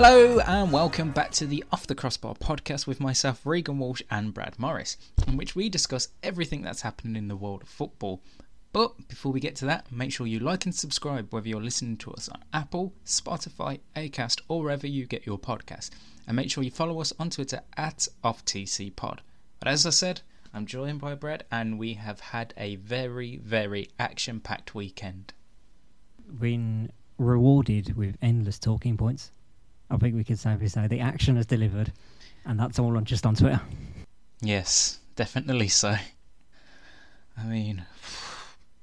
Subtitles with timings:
[0.00, 4.32] Hello and welcome back to the Off the Crossbar podcast with myself, Regan Walsh, and
[4.32, 8.22] Brad Morris, in which we discuss everything that's happening in the world of football.
[8.72, 11.96] But before we get to that, make sure you like and subscribe whether you're listening
[11.96, 15.90] to us on Apple, Spotify, Acast, or wherever you get your podcast.
[16.28, 19.18] And make sure you follow us on Twitter at OffTCPod.
[19.58, 20.20] But as I said,
[20.54, 25.32] I'm joined by Brad, and we have had a very, very action packed weekend.
[26.38, 29.32] Been rewarded with endless talking points.
[29.90, 31.92] I think we could safely say the action has delivered,
[32.44, 33.60] and that's all on just on Twitter.
[34.40, 35.96] Yes, definitely so.
[37.36, 37.84] I mean,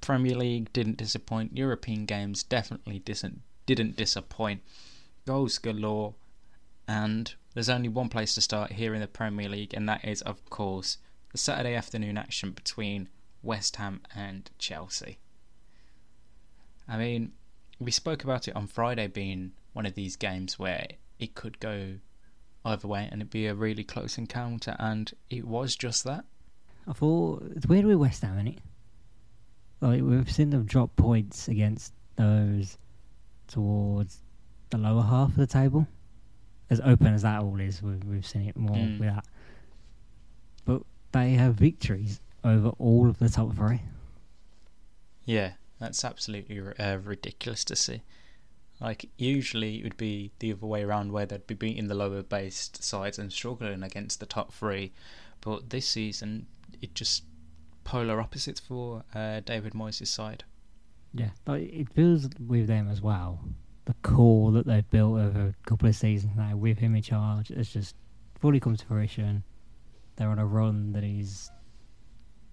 [0.02, 1.56] Premier League didn't disappoint.
[1.56, 4.62] European games definitely didn't disappoint.
[5.26, 6.16] Goals galore,
[6.88, 10.22] and there's only one place to start here in the Premier League, and that is,
[10.24, 10.98] of course,
[11.32, 13.10] the Saturday afternoon action between
[13.44, 15.20] West Ham and Chelsea.
[16.88, 17.34] I mean,
[17.80, 20.88] we spoke about it on Friday being one of these games where
[21.20, 21.96] it could go
[22.64, 26.24] either way and it'd be a really close encounter, and it was just that.
[26.88, 28.60] I thought it's weird with West Ham, is it?
[29.82, 32.78] Like we've seen them drop points against those
[33.48, 34.22] towards
[34.70, 35.88] the lower half of the table.
[36.70, 39.00] As open as that all is, we've, we've seen it more Mm.
[39.00, 39.26] with that.
[40.66, 43.82] But they have victories over all of the top three.
[45.26, 48.02] Yeah, that's absolutely uh, ridiculous to see.
[48.82, 52.22] Like, usually it would be the other way around where they'd be beating the lower
[52.22, 54.92] based sides and struggling against the top three.
[55.42, 56.48] But this season,
[56.82, 57.24] it just
[57.84, 60.44] polar opposites for uh, David Moyes' side.
[61.14, 63.40] Yeah, like it feels with them as well.
[63.86, 67.50] The core that they've built over a couple of seasons now, with him in charge,
[67.50, 67.96] has just
[68.40, 69.44] fully come to fruition.
[70.18, 71.50] They're on a run that is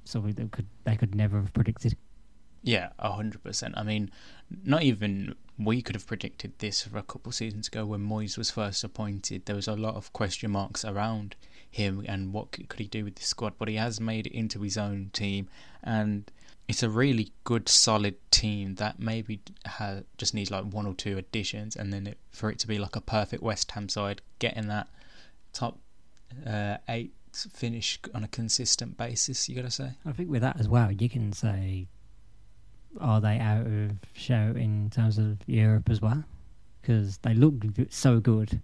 [0.05, 1.97] something that could they could never have predicted.
[2.63, 3.75] Yeah, a hundred percent.
[3.77, 4.13] I mean,
[4.65, 8.39] not even we could have predicted this for a couple of seasons ago when Moyes
[8.39, 9.47] was first appointed.
[9.47, 11.37] There was a lot of question marks around
[11.71, 14.61] him and what could, he do with the squad, but he has made it into
[14.61, 15.49] his own team,
[15.83, 16.31] and
[16.69, 21.19] it's a really good, solid team that maybe ha just needs like one or two
[21.19, 24.69] additions, and then it, for it to be like a perfect West Ham side, getting
[24.69, 24.89] that
[25.53, 25.79] top
[26.47, 29.49] uh, eight finish on a consistent basis.
[29.49, 29.93] You got to say.
[30.05, 31.87] I think with that as well, you can say,
[33.01, 36.25] are they out of show in terms of Europe as well?
[36.81, 37.55] Because they look
[37.91, 38.61] so good,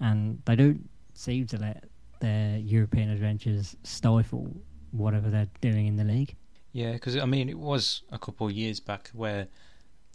[0.00, 1.84] and they don't seem to let
[2.20, 4.54] their European adventures stifle
[4.92, 6.34] whatever they're doing in the league.
[6.72, 9.48] Yeah, because I mean, it was a couple of years back where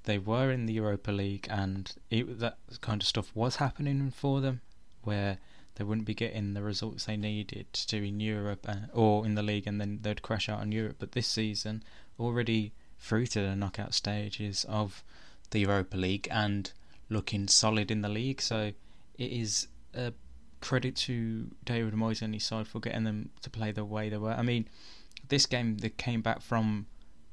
[0.04, 4.42] they were in the Europa League, and it, that kind of stuff was happening for
[4.42, 4.62] them,
[5.04, 5.40] where
[5.76, 9.44] they wouldn't be getting the results they needed to in Europe uh, or in the
[9.44, 10.98] league, and then they'd crash out in Europe.
[11.00, 11.84] But this season,
[12.20, 15.04] already through to the knockout stages of
[15.52, 16.72] the Europa League and
[17.10, 18.72] looking solid in the league, so
[19.18, 20.14] it is a
[20.62, 24.18] credit to David Moyes and his side for getting them to play the way they
[24.18, 24.32] were.
[24.32, 24.68] I mean
[25.28, 26.88] this game they came back from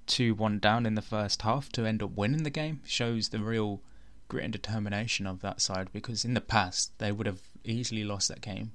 [0.08, 3.38] 2 1 down in the first half to end up winning the game shows the
[3.38, 3.81] real
[4.26, 8.28] grit and determination of that side because in the past they would have easily lost
[8.28, 8.72] that game.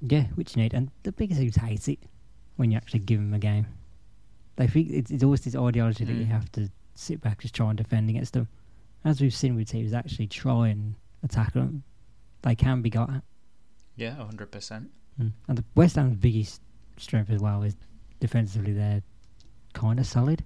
[0.00, 0.72] Yeah, which you need.
[0.72, 1.98] And the biggest teams hate it
[2.56, 3.66] when you actually give them a game.
[4.56, 6.28] They think it's, it's always this ideology that you Mm.
[6.28, 8.48] have to sit back, just try and defend against them.
[9.04, 11.82] As we've seen with teams actually try and attack them,
[12.42, 13.22] they can be got at.
[13.96, 14.88] Yeah, 100%.
[15.20, 15.32] Mm.
[15.48, 16.60] And the West Ham's biggest
[16.98, 17.76] strength as well is
[18.20, 19.02] defensively they're
[19.72, 20.44] kind of solid.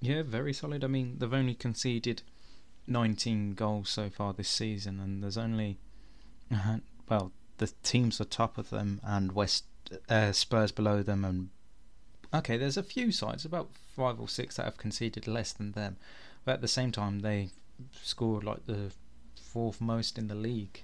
[0.00, 0.82] Yeah, very solid.
[0.84, 2.22] I mean, they've only conceded
[2.86, 5.78] 19 goals so far this season, and there's only,
[6.50, 6.78] uh,
[7.08, 9.64] well, the teams are top of them, and West
[10.08, 11.50] uh, Spurs below them, and
[12.32, 15.96] okay, there's a few sides, about five or six that have conceded less than them,
[16.44, 17.50] but at the same time they
[18.02, 18.92] scored like the
[19.40, 20.82] fourth most in the league,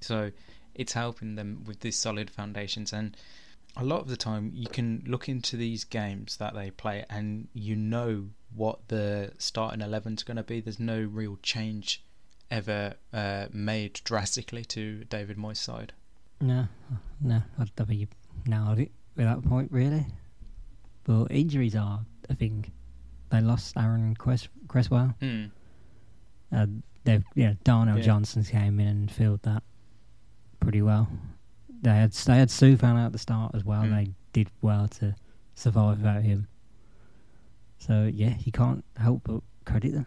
[0.00, 0.32] so
[0.74, 3.16] it's helping them with these solid foundations and
[3.76, 7.48] a lot of the time you can look into these games that they play and
[7.52, 10.60] you know what the starting 11 is going to be.
[10.60, 12.02] There's no real change
[12.50, 15.92] ever uh, made drastically to David Moyes' side.
[16.40, 16.66] No,
[17.20, 18.08] no, I don't think you
[18.46, 20.06] nailed it at that point, really.
[21.04, 22.70] But injuries are a thing.
[23.30, 25.14] They lost Aaron Cress- Cresswell.
[25.20, 25.50] Mm.
[26.52, 26.66] Uh,
[27.04, 28.04] they've, yeah, Darnell Yeah.
[28.04, 29.62] Johnson came in and filled that
[30.58, 31.08] pretty well.
[31.82, 33.82] They had they had Sufan out at the start as well.
[33.82, 33.90] Mm.
[33.90, 35.14] They did well to
[35.54, 36.46] survive without him.
[37.78, 40.06] So yeah, you can't help but credit them.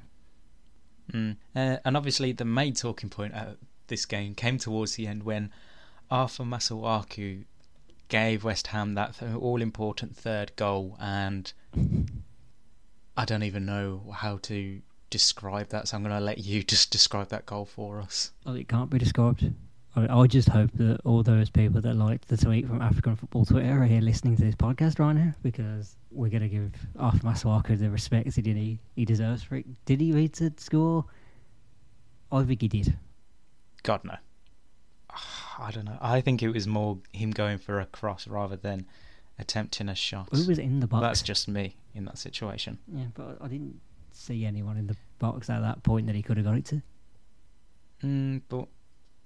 [1.12, 1.38] Mm.
[1.56, 3.57] Uh, and obviously, the main talking point at
[3.88, 5.51] this game came towards the end when
[6.12, 7.46] Arthur Masuaku
[8.13, 11.51] gave West Ham that th- all important third goal, and
[13.18, 16.92] I don't even know how to describe that, so I'm going to let you just
[16.92, 18.31] describe that goal for us.
[18.45, 19.51] Well, it can't be described.
[19.95, 23.45] I, I just hope that all those people that liked the tweet from African Football
[23.45, 27.19] Twitter are here listening to this podcast right now because we're going to give off
[27.24, 29.65] Masuaku the respect he did he, he deserves for it.
[29.86, 31.06] Did he read to score?
[32.31, 32.95] I think he did.
[33.81, 34.18] God no.
[35.10, 35.43] Ah.
[35.60, 35.98] I don't know.
[36.02, 38.86] I think it was more him going for a cross rather than
[39.40, 40.30] attempting a shot.
[40.32, 41.02] Who was in the box?
[41.02, 42.80] That's just me in that situation.
[42.92, 43.80] Yeah, but I didn't
[44.12, 46.82] see anyone in the box at that point that he could have got it to.
[48.04, 48.68] Mm, but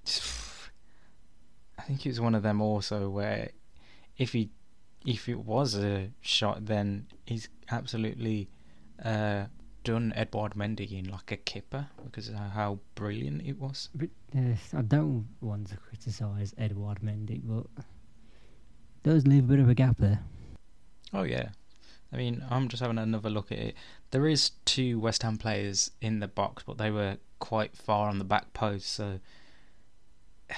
[1.80, 3.52] I think it was one of them also where
[4.18, 4.50] if he
[5.06, 8.50] if it was a shot, then he's absolutely
[9.04, 9.46] uh,
[9.88, 13.88] done Edouard Mendy in like a kipper because of how brilliant it was.
[13.96, 17.68] But uh, I don't want to criticise Edouard Mendy, but
[19.04, 20.20] does leave a bit of a gap there.
[21.14, 21.52] Oh yeah,
[22.12, 23.76] I mean I'm just having another look at it.
[24.12, 28.18] There is two West Ham players in the box, but they were quite far on
[28.18, 29.22] the back post, so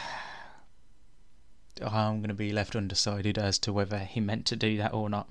[1.84, 5.08] I'm going to be left undecided as to whether he meant to do that or
[5.08, 5.30] not.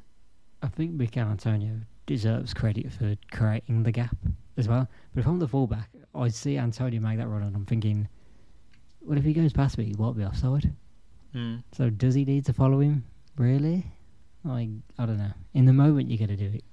[0.63, 4.17] I think Michail Antonio deserves credit for creating the gap
[4.57, 4.89] as well.
[5.15, 8.09] But if I'm the fullback, I see Antonio make that run and I'm thinking,
[9.03, 10.73] well, if he goes past me, he won't be offside.
[11.35, 11.63] Mm.
[11.73, 13.05] So does he need to follow him?
[13.37, 13.85] Really?
[14.43, 15.33] Like, I don't know.
[15.53, 16.65] In the moment, you got to do it.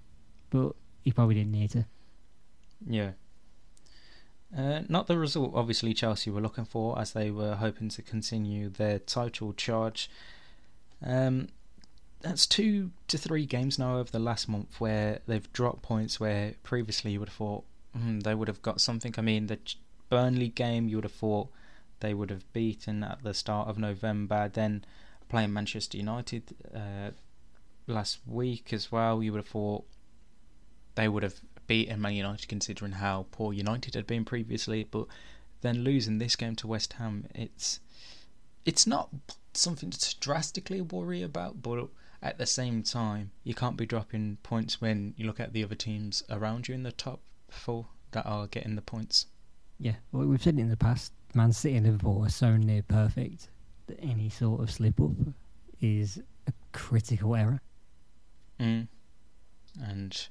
[0.50, 0.72] But
[1.04, 1.86] he probably didn't need to.
[2.88, 3.12] Yeah.
[4.58, 8.70] Uh, not the result, obviously, Chelsea were looking for, as they were hoping to continue
[8.70, 10.10] their title charge.
[11.06, 11.50] Um,
[12.26, 16.56] that's two to three games now over the last month where they've dropped points where
[16.64, 17.64] previously you would have thought
[17.96, 19.14] mm, they would have got something.
[19.16, 19.60] I mean, the
[20.10, 21.50] Burnley game you would have thought
[22.00, 24.50] they would have beaten at the start of November.
[24.52, 24.86] Then
[25.30, 27.12] playing Manchester United uh,
[27.86, 29.86] last week as well, you would have thought
[30.96, 34.84] they would have beaten Man United considering how poor United had been previously.
[34.84, 35.06] But
[35.62, 37.80] then losing this game to West Ham, it's
[38.66, 39.10] it's not
[39.54, 41.88] something to drastically worry about, but
[42.26, 45.76] at the same time, you can't be dropping points when you look at the other
[45.76, 49.28] teams around you in the top four that are getting the points.
[49.80, 51.14] Yeah, well, we've said it in the past.
[51.36, 53.50] Man City and Liverpool are so near perfect
[53.86, 55.12] that any sort of slip up
[55.80, 57.62] is a critical error.
[58.60, 58.88] Mm.
[59.84, 60.28] And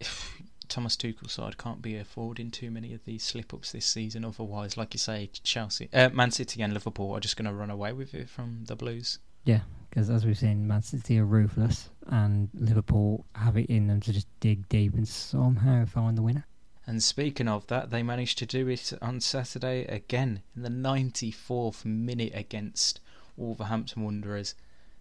[0.68, 4.24] Thomas Tuchel's side can't be affording too many of these slip ups this season.
[4.24, 7.70] Otherwise, like you say, Chelsea, uh, Man City and Liverpool are just going to run
[7.70, 9.18] away with it from the Blues.
[9.44, 9.60] Yeah,
[9.92, 14.10] because as we've seen, Man City are ruthless, and Liverpool have it in them to
[14.10, 16.46] just dig deep and somehow find the winner.
[16.86, 21.84] And speaking of that, they managed to do it on Saturday again in the 94th
[21.84, 23.00] minute against
[23.36, 24.54] Wolverhampton Wanderers.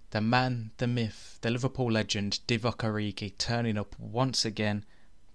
[0.09, 4.83] The man, the myth, the Liverpool legend, Divock Origi turning up once again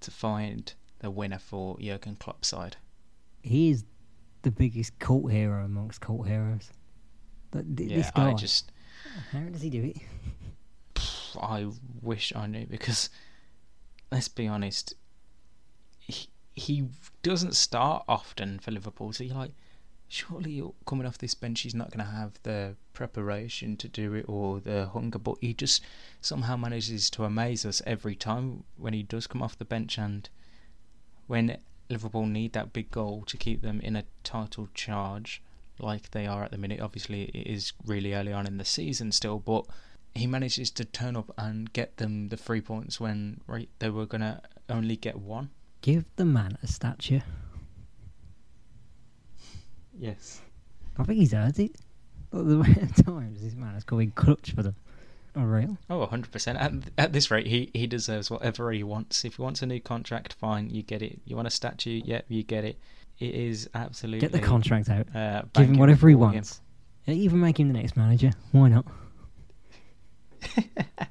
[0.00, 2.76] to find the winner for Jurgen Klopp's side.
[3.42, 3.84] He is
[4.42, 6.70] the biggest cult hero amongst cult heroes.
[7.50, 8.70] But th- Yeah, guy, I just,
[9.32, 9.96] how does he do it?
[11.40, 11.66] I
[12.02, 13.10] wish I knew because,
[14.10, 14.94] let's be honest,
[15.98, 16.88] he, he
[17.22, 19.12] doesn't start often for Liverpool.
[19.12, 19.52] So you're like,
[20.08, 24.14] surely you're coming off this bench, he's not going to have the preparation to do
[24.14, 25.82] it or the hunger, but he just
[26.20, 29.98] somehow manages to amaze us every time when he does come off the bench.
[29.98, 30.28] And
[31.26, 31.58] when
[31.90, 35.42] Liverpool need that big goal to keep them in a title charge,
[35.78, 39.12] like they are at the minute, obviously it is really early on in the season
[39.12, 39.66] still, but
[40.14, 44.06] he manages to turn up and get them the three points when right, they were
[44.06, 45.50] going to only get one.
[45.82, 47.20] Give the man a statue.
[49.98, 50.40] Yes.
[50.98, 51.76] I think he's earned it.
[52.30, 54.76] But the amount of times this man is going clutch for them.
[55.34, 55.76] Unreal.
[55.90, 56.58] Oh, 100%.
[56.58, 59.24] At, at this rate, he, he deserves whatever he wants.
[59.24, 61.20] If he wants a new contract, fine, you get it.
[61.26, 62.78] You want a statue, yep, you get it.
[63.18, 64.20] It is absolutely.
[64.20, 65.14] Get the contract out.
[65.14, 66.60] Uh, Give him whatever he wants.
[67.06, 68.32] Even make him the next manager.
[68.52, 68.86] Why not?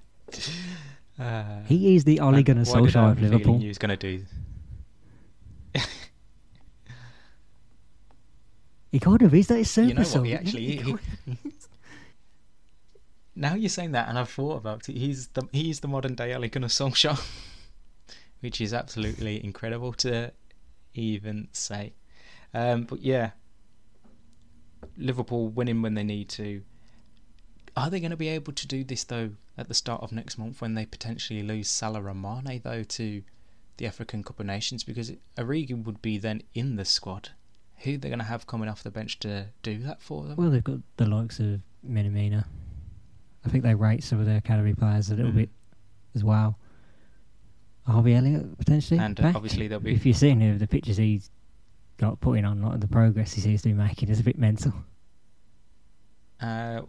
[1.18, 3.58] Uh, He is the Ole Gunnar why did I Solskjaer of Liverpool.
[3.60, 4.26] He was going to do.
[8.92, 9.48] He kind of is.
[9.48, 11.00] That is super You know what, he actually- he- kind
[11.46, 11.68] is.
[13.38, 14.96] Now you're saying that, and I've thought about it.
[14.96, 17.20] He's the he's the modern day Ole Gunnar Solskjaer,
[18.40, 20.32] which is absolutely incredible to
[20.96, 21.94] even say.
[22.54, 23.32] Um, but yeah,
[24.98, 26.62] Liverpool winning when they need to.
[27.78, 30.38] Are they going to be able to do this though at the start of next
[30.38, 33.24] month when they potentially lose Salah and Mane though to
[33.78, 37.30] the African Cup of Nations because Origi would be then in the squad.
[37.80, 40.38] Who they're going to have coming off the bench to do that for them?
[40.38, 42.46] Well, they've got the likes of Minamino.
[43.46, 45.36] I think they rate some of their academy players a little Mhm.
[45.36, 45.50] bit
[46.16, 46.58] as well.
[47.88, 49.00] Harvey Elliott potentially.
[49.00, 49.36] and back.
[49.36, 51.30] obviously there'll be if you've seen the pictures he's
[51.98, 54.74] got putting on, like the progress he seems to be making is a bit mental.
[56.42, 56.82] Uh,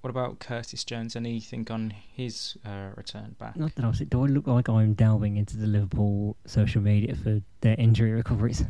[0.00, 1.16] what about Curtis Jones?
[1.16, 3.56] Anything on his uh, return back?
[3.56, 3.90] Not that I.
[3.90, 8.64] Do I look like I'm delving into the Liverpool social media for their injury recoveries?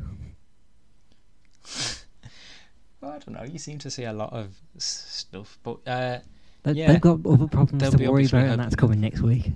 [3.04, 3.44] Well, I don't know.
[3.44, 6.20] You seem to see a lot of stuff, but uh,
[6.62, 6.90] They, Yeah.
[6.90, 9.52] They've got other problems They'll to worry about, and that's coming next week.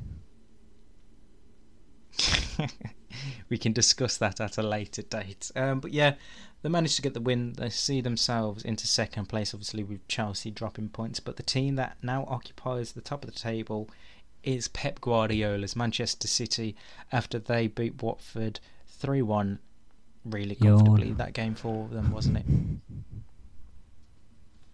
[3.48, 5.50] we can discuss that at a later date.
[5.56, 6.14] Um, but yeah,
[6.62, 7.52] they managed to get the win.
[7.54, 11.20] They see themselves into second place, obviously with Chelsea dropping points.
[11.20, 13.88] But the team that now occupies the top of the table
[14.42, 16.76] is Pep Guardiola's Manchester City
[17.12, 19.58] after they beat Watford three one
[20.24, 20.78] really Yawn.
[20.78, 21.12] comfortably.
[21.12, 22.46] That game for them, wasn't it?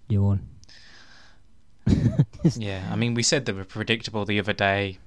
[0.09, 0.49] You won.
[2.57, 4.99] Yeah, I mean, we said they were predictable the other day.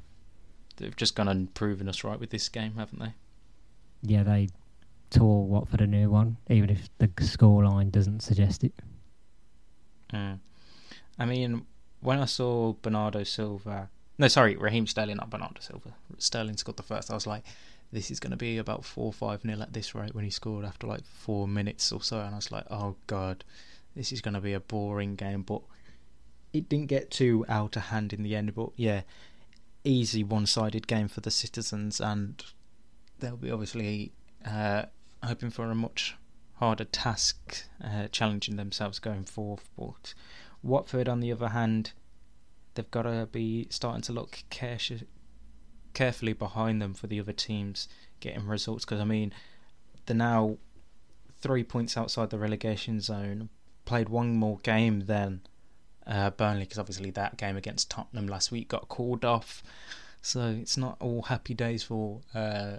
[0.77, 3.13] They've just gone and proven us right with this game, haven't they?
[4.03, 4.49] Yeah, they
[5.09, 8.73] tore Watford a new one, even if the scoreline doesn't suggest it.
[10.13, 10.39] Mm.
[11.19, 11.65] I mean,
[12.01, 15.93] when I saw Bernardo Silva, no, sorry, Raheem Sterling, not Bernardo Silva.
[16.17, 17.11] Sterling scored the first.
[17.11, 17.43] I was like,
[17.91, 20.65] this is going to be about 4 5 nil at this rate when he scored
[20.65, 23.43] after like four minutes or so, and I was like, oh god,
[23.95, 25.41] this is going to be a boring game.
[25.43, 25.61] But
[26.53, 28.53] it didn't get too out of hand in the end.
[28.55, 29.01] But yeah,
[29.83, 32.43] easy one-sided game for the citizens, and
[33.19, 34.11] they'll be obviously
[34.45, 34.83] uh,
[35.23, 36.15] hoping for a much
[36.55, 39.69] harder task, uh, challenging themselves going forth.
[39.77, 40.13] But
[40.63, 41.93] Watford, on the other hand,
[42.73, 44.79] they've got to be starting to look care-
[45.93, 47.87] carefully behind them for the other teams
[48.19, 48.85] getting results.
[48.85, 49.33] Because I mean,
[50.05, 50.57] they're now
[51.39, 53.49] three points outside the relegation zone.
[53.85, 55.41] Played one more game than
[56.07, 59.61] uh, Burnley, because obviously that game against Tottenham last week got called off.
[60.21, 62.77] So it's not all happy days for uh,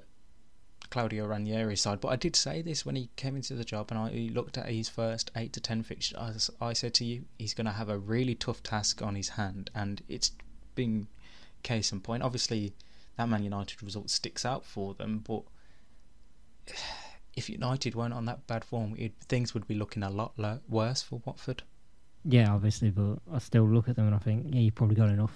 [0.91, 2.01] Claudio Ranieri's side.
[2.01, 4.69] But I did say this when he came into the job and I looked at
[4.69, 6.51] his first 8 to 10 fixtures.
[6.61, 9.71] I, said to you, he's going to have a really tough task on his hand.
[9.75, 10.33] And it's
[10.75, 11.09] been
[11.63, 12.23] case in point.
[12.23, 12.73] Obviously,
[13.17, 15.23] that Man United result sticks out for them.
[15.27, 15.43] But
[17.37, 20.61] if United weren't on that bad form, it, things would be looking a lot lo-
[20.69, 21.63] worse for Watford.
[22.25, 25.09] Yeah, obviously, but I still look at them and I think, yeah, you've probably got
[25.09, 25.33] enough,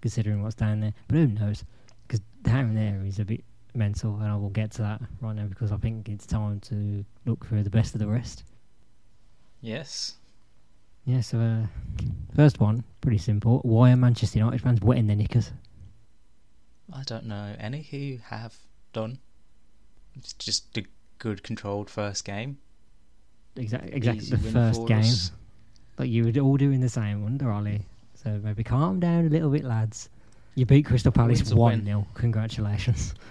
[0.00, 0.92] considering what's down there.
[1.08, 1.64] But who knows?
[2.06, 3.44] Because down there is a bit
[3.74, 7.04] mental, and I will get to that right now because I think it's time to
[7.26, 8.44] look for the best of the rest.
[9.60, 10.16] Yes.
[11.04, 11.66] Yeah, so uh,
[12.34, 13.60] first one, pretty simple.
[13.62, 15.52] Why are Manchester United fans wetting their knickers?
[16.92, 18.56] I don't know any who have
[18.92, 19.18] done.
[20.16, 20.84] It's just a
[21.18, 22.58] good controlled first game.
[23.54, 24.98] Exactly, exactly the first game.
[24.98, 25.30] us.
[25.98, 27.82] Like you were all doing the same, wonder Ollie.
[28.22, 30.08] So maybe calm down a little bit, lads.
[30.54, 31.62] You beat Crystal Palace win's a win.
[31.80, 32.06] 1 0.
[32.14, 33.14] Congratulations.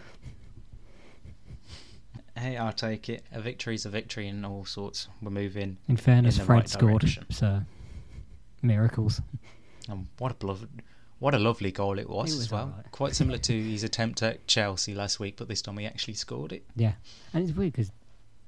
[2.38, 3.24] Hey, I'll take it.
[3.32, 5.08] A victory's a victory in all sorts.
[5.22, 5.78] We're moving.
[5.88, 7.02] In fairness, In the Fred right scored.
[7.02, 7.26] direction.
[7.32, 7.62] So,
[8.62, 9.22] miracles.
[9.88, 10.58] And what a blo-
[11.20, 12.64] what a lovely goal it was, It was as well.
[12.64, 12.92] alright.
[12.92, 16.52] Quite similar to his attempt at Chelsea last week, but this time he actually scored
[16.52, 16.66] it.
[16.76, 16.94] Yeah.
[17.34, 17.90] And it's weird because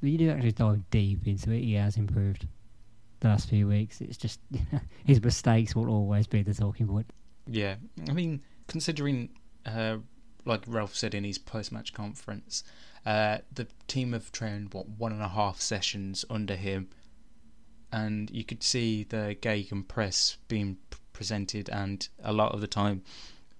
[0.01, 2.45] you do actually dive deep into it, he has improved
[3.19, 4.01] the last few weeks.
[4.01, 4.39] It's just
[5.05, 7.09] his mistakes will always be the talking point.
[7.47, 7.75] Yeah,
[8.09, 9.29] I mean, considering,
[9.65, 9.97] uh,
[10.45, 12.63] like Ralf said in his post-match conference,
[13.05, 16.89] uh, the team have trained what one and a half sessions under him,
[17.91, 20.77] and you could see the gegen press being
[21.13, 23.03] presented, and a lot of the time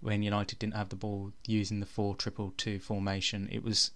[0.02, 3.92] when United didn't have the ball using the four triple two formation, it was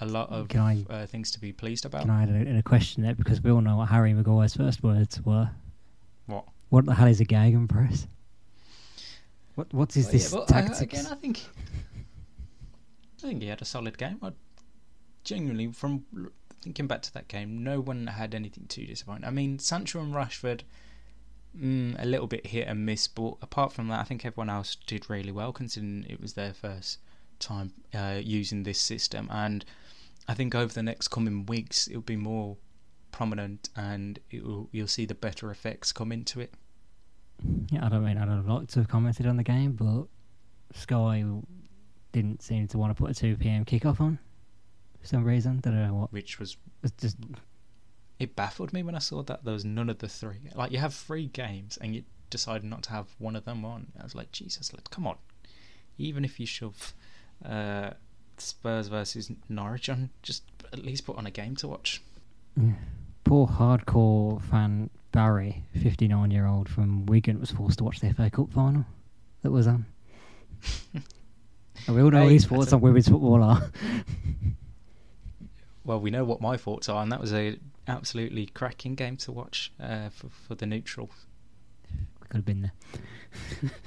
[0.00, 2.02] a lot of I- uh, things to be pleased about.
[2.02, 3.14] Can I add a, a question there?
[3.14, 5.50] Because we all know what Harry Maguire's first words were.
[6.26, 6.44] What?
[6.70, 8.06] What the hell is a gegen press?
[9.54, 10.80] What What is But this yeah, but, uh, tactics?
[10.80, 11.40] again, I think
[13.18, 14.18] I think he had a solid game.
[14.22, 14.32] I
[15.24, 16.04] genuinely, from
[16.62, 19.24] thinking back to that game, no one had anything too disappointing.
[19.24, 20.60] I mean, Sancho and Rashford,
[21.58, 24.76] mm, a little bit hit and miss, but apart from that, I think everyone else
[24.86, 26.98] did really well, considering it was their first
[27.38, 29.28] time uh, using this system.
[29.30, 29.64] And
[30.26, 32.56] I think over the next coming weeks, it'll be more
[33.10, 36.52] prominent, and it will, you'll see the better effects come into it.
[37.70, 40.06] Yeah, I don't mean I'd have liked to have commented on the game, but
[40.76, 41.24] Sky
[42.12, 43.64] didn't seem to want to put a 2 p.m.
[43.64, 44.18] kickoff on
[45.00, 45.60] for some reason.
[45.60, 46.12] Don't know what.
[46.12, 47.16] Which was It's just
[48.18, 50.50] it baffled me when I saw that there was none of the three.
[50.54, 53.92] Like you have three games and you decided not to have one of them on.
[53.98, 55.16] I was like, Jesus, come on.
[55.96, 56.94] Even if you shove
[57.44, 57.90] uh,
[58.36, 60.42] Spurs versus Norwich on, just
[60.72, 62.02] at least put on a game to watch.
[62.56, 62.72] yeah.
[63.24, 68.30] poor hardcore fan Barry, 59 year old from Wigan, was forced to watch the FA
[68.30, 68.84] Cup final
[69.42, 69.86] that was on.
[71.86, 73.70] And we all know Hey, his thoughts a- on women's football are.
[75.84, 79.32] Well, we know what my thoughts are, and that was a absolutely cracking game to
[79.32, 81.08] watch uh, for for the neutral.
[82.20, 82.60] We could have been
[83.62, 83.70] there.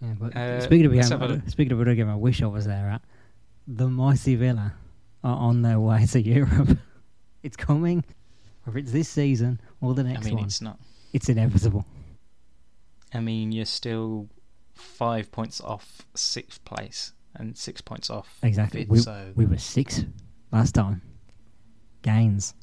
[0.00, 2.42] yeah, but Uh, speaking of let's game, have a- speaking of a game, I wish
[2.42, 3.02] I was there at
[3.66, 4.74] the mighty Villa
[5.22, 6.78] are on their way to Europe.
[7.42, 8.04] it's coming,
[8.64, 10.44] whether it's this season or the next I mean, one.
[10.46, 10.78] it's not.
[11.12, 11.84] It's inevitable.
[13.12, 14.28] I mean, you're still
[14.74, 18.38] five points off sixth place and six points off.
[18.42, 18.82] Exactly.
[18.82, 20.04] fifth, We, so we were six
[20.52, 21.02] last time.
[22.02, 22.54] Gains.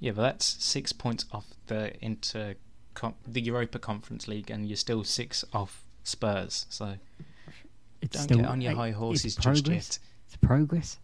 [0.00, 2.54] yeah, but that's six points off the inter
[3.26, 6.66] the Europa Conference League, and you're still six off Spurs.
[6.68, 6.94] So
[8.00, 9.68] It's don't still get on your high horses just progress.
[9.68, 9.98] yet.
[10.26, 10.98] It's progress.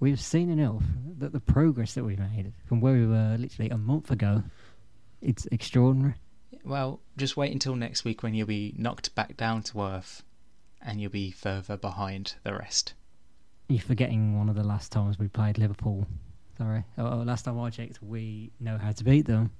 [0.00, 0.82] We've seen enough
[1.18, 4.42] that the progress that we've made from where we were literally a month ago,
[5.22, 6.14] it's extraordinary.
[6.64, 10.22] Well, just wait until next week when you'll be knocked back down to earth,
[10.82, 12.94] and you'll be further behind the rest.
[13.68, 16.06] You're forgetting one of the last times we played Liverpool.
[16.58, 16.84] Sorry.
[16.98, 19.50] Oh, oh, last time I checked, we know how to beat them.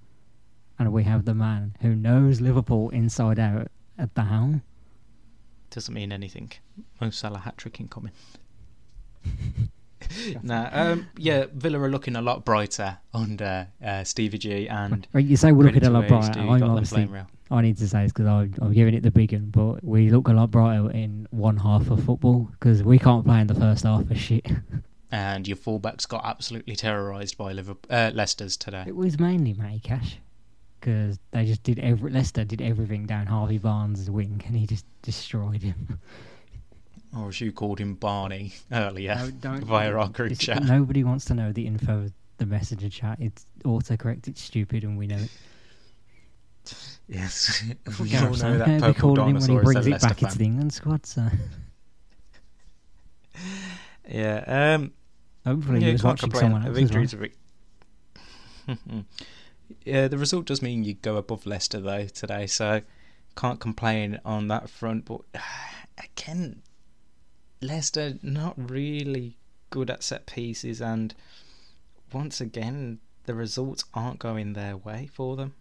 [0.79, 4.63] And we have the man who knows Liverpool inside out at the helm.
[5.71, 6.53] Doesn't mean anything.
[7.01, 8.13] Mo Salah hat trick incoming.
[10.43, 15.07] nah, um, yeah, Villa are looking a lot brighter under uh, Stevie G and.
[15.13, 16.41] Right, you say we're looking a lot brighter.
[16.41, 17.09] I'm obviously.
[17.51, 20.29] I need to say this because I'm giving it the big one, but we look
[20.29, 23.85] a lot brighter in one half of football because we can't play in the first
[23.85, 24.47] half for shit.
[25.13, 28.85] And your fullbacks got absolutely terrorised by Liverpool, uh, Leicester's today.
[28.87, 30.19] It was mainly Matty Cash
[30.85, 34.85] because they just did every Leicester did everything down Harvey Barnes' wing and he just
[35.03, 35.99] destroyed him.
[37.17, 40.65] Or as you called him, Barney, earlier No, via our group chat.
[40.65, 43.19] Nobody wants to know the info of the messenger chat.
[43.21, 44.27] It's autocorrect.
[44.27, 45.31] It's stupid, and we know it.
[47.09, 47.63] Yes,
[48.01, 50.09] we Gareth all know that purple calling him when he dinosaur a brings it Leicester
[50.09, 51.07] back into the England squad.
[51.07, 51.29] So
[54.09, 54.93] Yeah, um,
[55.47, 57.03] hopefully yeah, he was watching someone A else as well.
[57.05, 59.05] a vic-
[59.85, 62.83] yeah, the result does mean you go above Leicester though today, so
[63.37, 65.05] can't complain on that front.
[65.07, 65.21] But
[65.99, 66.63] again,
[67.61, 69.37] Leicester not really
[69.71, 71.15] good at set pieces, and
[72.13, 75.55] once again, the results aren't going their way for them.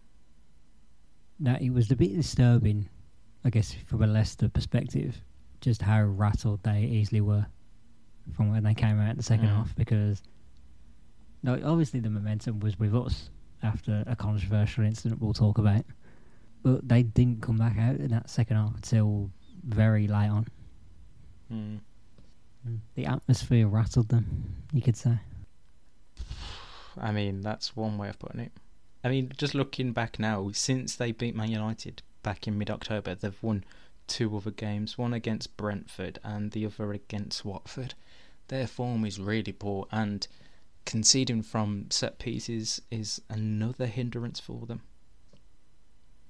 [1.38, 2.88] Now it was a bit disturbing,
[3.44, 5.20] I guess, from a Leicester perspective,
[5.60, 7.46] just how rattled they easily were
[8.36, 9.56] from when they came out in the second Mm.
[9.56, 9.74] half.
[9.74, 10.22] Because,
[11.42, 13.30] no, obviously the momentum was with us
[13.64, 15.84] after a controversial incident we'll talk about,
[16.62, 19.30] but they didn't come back out in that second half until
[19.64, 20.46] very late on.
[21.48, 21.76] Hmm.
[22.94, 25.18] The atmosphere rattled them, you could say.
[26.98, 28.52] I mean, that's one way of putting it.
[29.02, 33.14] I mean, just looking back now, since they beat Man United back in mid October,
[33.14, 33.64] they've won
[34.06, 37.94] two other games one against Brentford and the other against Watford.
[38.48, 40.26] Their form is really poor, and
[40.84, 44.82] conceding from set pieces is another hindrance for them.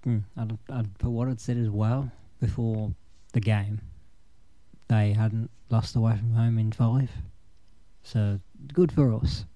[0.07, 0.25] Mm.
[0.37, 2.93] I'd, I'd put what I'd said as well before
[3.33, 3.81] the game.
[4.89, 7.11] They hadn't lost away from home in five,
[8.03, 8.39] so
[8.73, 9.47] good for us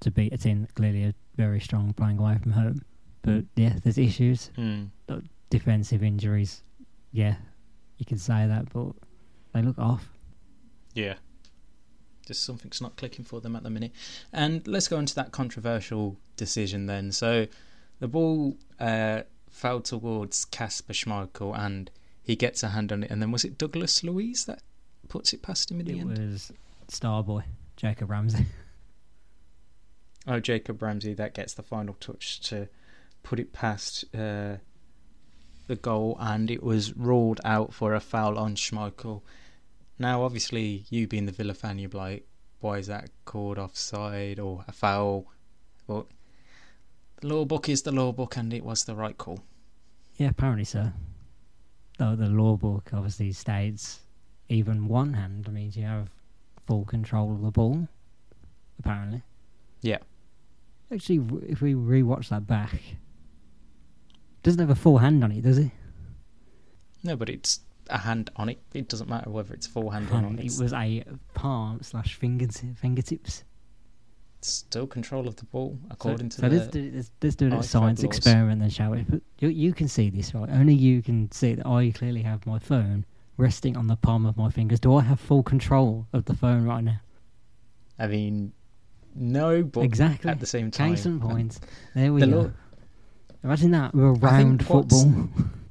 [0.00, 2.82] to beat a team that clearly are very strong playing away from home.
[3.22, 4.86] But yeah, there's issues, Hmm.
[5.48, 6.62] defensive injuries.
[7.12, 7.36] Yeah,
[7.98, 8.92] you can say that, but
[9.52, 10.08] they look off.
[10.92, 11.14] Yeah.
[12.26, 13.92] Just something's not clicking for them at the minute.
[14.32, 17.12] And let's go into that controversial decision then.
[17.12, 17.46] So
[18.00, 21.90] the ball uh, fell towards Casper Schmeichel and
[22.22, 23.10] he gets a hand on it.
[23.10, 24.62] And then was it Douglas Luiz that
[25.08, 26.18] puts it past him in the It end?
[26.18, 26.52] was
[26.88, 27.44] Starboy
[27.76, 28.46] Jacob Ramsey.
[30.26, 32.68] Oh, Jacob Ramsey that gets the final touch to
[33.22, 34.56] put it past uh,
[35.66, 39.20] the goal, and it was ruled out for a foul on Schmeichel.
[39.98, 42.26] Now, obviously, you being the Villa fan, you're like,
[42.60, 45.26] why is that called offside or a foul?
[45.86, 46.06] But
[47.20, 49.40] the law book is the law book, and it was the right call.
[50.16, 50.92] Yeah, apparently so.
[51.98, 54.00] Though the law book obviously states
[54.48, 56.10] even one hand means you have
[56.66, 57.88] full control of the ball.
[58.78, 59.22] Apparently.
[59.80, 59.98] Yeah.
[60.92, 62.80] Actually, if we rewatch that back,
[64.42, 65.70] doesn't have a full hand on it, does it?
[67.02, 68.58] No, but it's a hand on it.
[68.72, 70.36] It doesn't matter whether it's forehand or Hand.
[70.36, 70.44] not.
[70.44, 73.44] It was a palm slash fingerti- fingertips.
[74.40, 76.56] still control of the ball, according so, to so the.
[76.56, 78.16] let's do, let's, let's do a science laws.
[78.16, 79.02] experiment then, shall we?
[79.02, 80.48] But you, you can see this, right?
[80.50, 83.04] Only you can see that I clearly have my phone
[83.36, 84.80] resting on the palm of my fingers.
[84.80, 87.00] Do I have full control of the phone right now?
[87.98, 88.52] I mean,
[89.14, 90.30] no, but exactly.
[90.30, 91.58] at the same time, Case in point.
[91.94, 92.40] There we the go.
[92.42, 92.50] law-
[93.44, 95.28] Imagine that with a round football.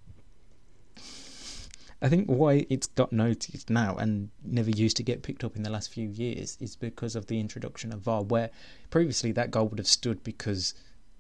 [2.04, 5.64] I think why it's got noticed now and never used to get picked up in
[5.64, 8.50] the last few years is because of the introduction of VAR, where
[8.90, 10.74] previously that goal would have stood because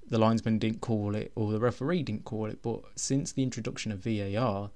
[0.09, 2.61] the linesman didn't call it or the referee didn't call it.
[2.61, 4.71] But since the introduction of VAR,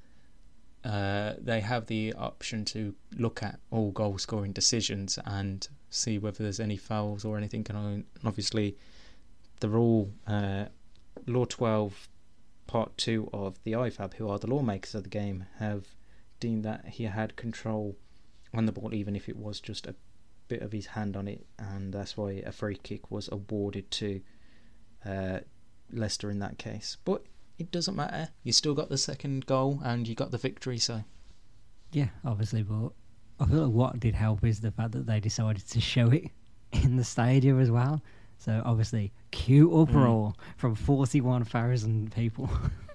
[0.86, 6.41] uh, they have the option to look at all goal scoring decisions and see whether
[6.41, 7.67] there's any fouls or anything.
[7.70, 8.78] And obviously,
[9.60, 10.67] the rule, uh,
[11.26, 12.08] Law 12,
[12.65, 15.97] Part 2 of the IFAB, who are the lawmakers of the game, have
[16.39, 17.97] deemed that he had control
[18.54, 19.95] on the ball, even if it was just a
[20.47, 24.21] bit of his hand on it, and that's why a free kick was awarded to
[25.06, 25.39] uh,
[25.91, 26.97] Leicester in that case.
[27.04, 27.23] But
[27.58, 28.30] it doesn't matter.
[28.43, 30.78] You still got the second goal and you got the victory.
[30.78, 31.04] So
[31.91, 32.91] yeah, obviously, but
[33.39, 36.26] I feel like what did help is the fact that they decided to show it
[36.71, 38.02] in the stadium as well.
[38.38, 40.36] So obviously, cute uproar mm.
[40.58, 42.50] from forty-one thousand people.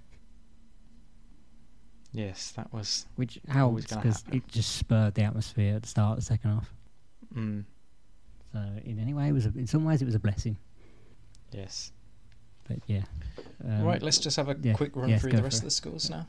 [2.12, 6.16] yes, that was which helped because it just spurred the atmosphere at the start of
[6.16, 6.74] the second half.
[7.34, 7.64] Mm.
[8.52, 10.56] So in any way, it was a, in some ways it was a blessing.
[11.52, 11.92] Yes.
[12.68, 13.02] But yeah.
[13.64, 16.10] Um, right, let's just have a yeah, quick run through the rest of the scores
[16.10, 16.26] now.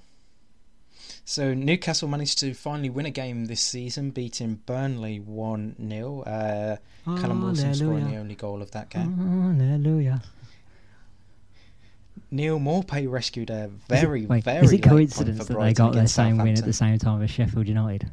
[1.26, 6.78] So Newcastle managed to finally win a game this season, beating Burnley one 0 uh,
[7.06, 9.18] Callum Wilson scoring the only goal of that game.
[9.18, 10.22] Hallelujah.
[12.34, 14.66] Neal Maupay rescued a very, wait, very.
[14.66, 17.68] Is it coincidence that they got their same win at the same time as Sheffield
[17.68, 18.10] United?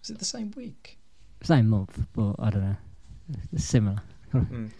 [0.00, 0.98] Was it the same week?
[1.40, 2.76] Same month, but I don't know.
[3.52, 4.02] It's similar.
[4.34, 4.70] mm.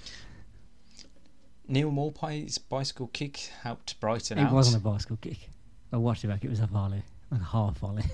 [1.68, 4.50] Neal Maupay's bicycle kick helped Brighton it out.
[4.50, 5.48] It wasn't a bicycle kick.
[5.92, 6.42] I watched it back.
[6.42, 8.04] It was a volley, like a half volley.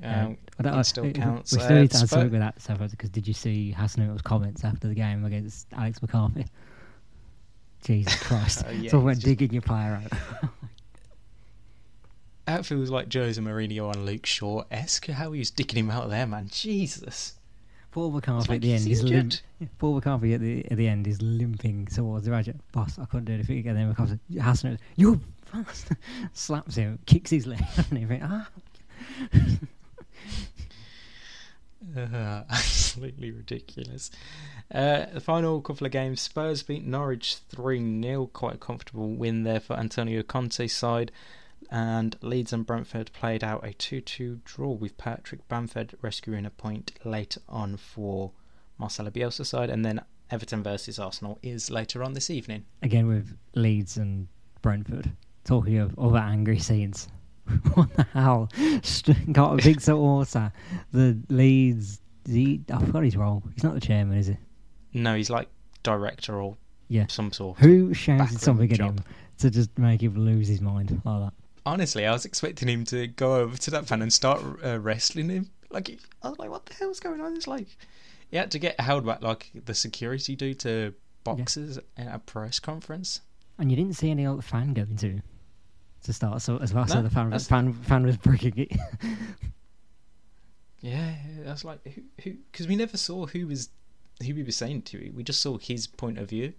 [0.00, 1.52] Um, it still counts.
[1.52, 4.86] We, still uh, need to answer with that, because did you see Hasenhüttl's comments after
[4.86, 6.44] the game against Alex McCarthy?
[7.84, 8.64] Jesus Christ!
[8.68, 10.50] uh, yeah, so we're digging your player out.
[12.46, 15.06] that feels like Jose Mourinho on Luke Shaw esque.
[15.06, 16.48] How he was digging him out there, man.
[16.50, 17.34] Jesus.
[17.90, 19.34] Paul McCarthy at the end is limp.
[19.78, 22.54] Paul McCarthy at the at the end is limping towards the Raja.
[22.72, 23.74] Boss, I couldn't do anything again.
[23.74, 25.88] Then McCarthy Hassan, you're fast.
[26.32, 28.22] Slaps him, kicks his leg, and everything.
[28.22, 28.48] Ah.
[31.96, 34.10] Uh, absolutely ridiculous.
[34.72, 38.26] Uh, the final couple of games Spurs beat Norwich 3 0.
[38.26, 41.12] Quite a comfortable win there for Antonio Conte's side
[41.70, 46.50] and Leeds and Brentford played out a 2 2 draw with Patrick Bamford rescuing a
[46.50, 48.32] point late on for
[48.78, 52.64] Marcelo Bielsa's side, and then Everton versus Arsenal is later on this evening.
[52.82, 54.28] Again with Leeds and
[54.62, 55.10] Brentford.
[55.44, 57.08] Talking of other angry scenes.
[57.74, 58.48] what the hell?
[59.32, 60.52] Got a big supporter.
[60.92, 62.00] The Leeds.
[62.26, 63.42] He, I forgot his role.
[63.54, 64.36] He's not the chairman, is he?
[64.92, 65.48] No, he's like
[65.82, 66.56] director or
[66.88, 67.06] yeah.
[67.08, 67.58] some sort.
[67.58, 68.98] Who shouted something at him
[69.38, 71.32] to just make him lose his mind like that?
[71.68, 75.28] honestly, I was expecting him to go over to that fan and start uh, wrestling
[75.28, 75.50] him.
[75.70, 77.36] Like, I was like, what the hell's going on?
[77.36, 77.76] It's like
[78.30, 82.04] he had to get held back, like the security do to boxers yeah.
[82.06, 83.20] at a press conference.
[83.58, 85.20] And you didn't see any other fan going to
[86.04, 86.84] to start, so as well.
[86.86, 88.72] No, so the fan, fan fan was breaking it.
[90.80, 93.70] yeah, that's like who who because we never saw who was
[94.24, 95.12] who we were saying to.
[95.14, 96.52] We just saw his point of view.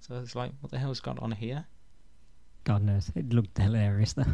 [0.00, 1.66] So it's like, what the hell's going on here?
[2.64, 3.10] God knows.
[3.14, 4.24] It looked hilarious though.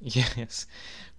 [0.00, 0.66] Yes.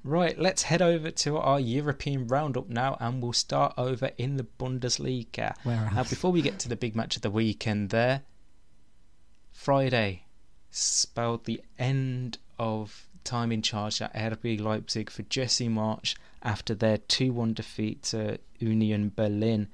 [0.04, 4.46] Right, let's head over to our European roundup now and we'll start over in the
[4.60, 5.56] Bundesliga.
[5.64, 8.22] Where now, before we get to the big match of the weekend there,
[9.52, 10.25] Friday
[10.76, 16.98] spelled the end of time in charge at RB Leipzig for Jesse Marsch after their
[16.98, 19.70] 2 1 defeat to Union Berlin.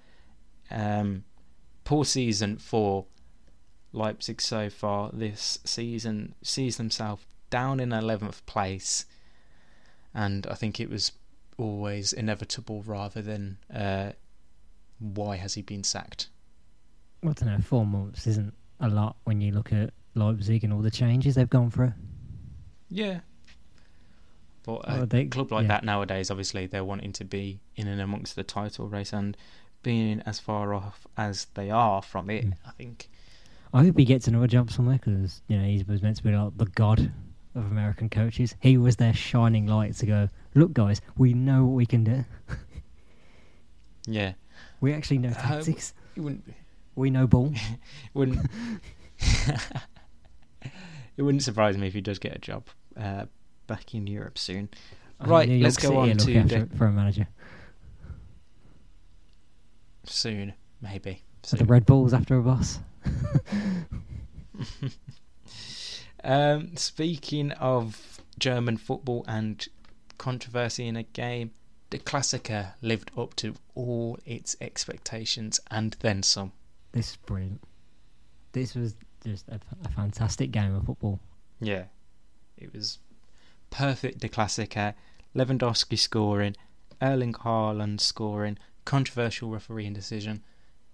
[0.70, 1.24] Um,
[1.84, 3.06] poor season for
[3.92, 9.06] Leipzig so far this season sees themselves down in 11th place,
[10.14, 11.12] and I think it was
[11.58, 14.12] always inevitable rather than uh,
[15.00, 16.30] why has he been sacked?
[17.22, 20.74] Well, I don't know, four months isn't a lot when you look at Leipzig and
[20.74, 21.94] all the changes they've gone through.
[22.90, 23.22] Yeah.
[24.64, 25.70] But a they, club like yeah.
[25.70, 29.36] that nowadays, obviously, they're wanting to be in and amongst the title race and
[29.84, 32.54] being as far off as they are from it, mm.
[32.66, 33.10] I think
[33.74, 36.32] I hope he gets another job somewhere because you know he was meant to be
[36.32, 37.12] like the god
[37.56, 38.56] of American coaches.
[38.60, 40.30] He was their shining light to go.
[40.56, 42.26] Look, guys, we know what we can do.
[44.06, 44.34] yeah,
[44.80, 45.94] we actually know tactics.
[46.18, 46.48] uh, tactics.
[46.48, 46.54] Uh,
[46.96, 47.54] we know ball.
[48.14, 48.46] wouldn't.
[51.18, 52.68] it wouldn't surprise me if he does get a job
[53.00, 53.26] uh,
[53.68, 54.70] back in Europe soon.
[55.20, 57.28] right, let's go on to the, for a manager.
[60.04, 61.22] Soon, maybe.
[61.44, 61.60] Soon.
[61.60, 62.80] the Red Bulls after a boss.
[66.24, 69.68] Um, speaking of German football and
[70.18, 71.52] controversy in a game,
[71.90, 76.54] the Klassiker lived up to all its expectations and then some.
[76.92, 77.64] This is brilliant.
[78.52, 81.20] This was just a, a fantastic game of football.
[81.60, 81.86] Yeah,
[82.58, 83.00] it was
[83.70, 84.22] perfect.
[84.22, 84.92] The Klassiker, eh?
[85.36, 86.56] Lewandowski scoring,
[87.02, 90.44] Erling Haaland scoring, controversial refereeing decision.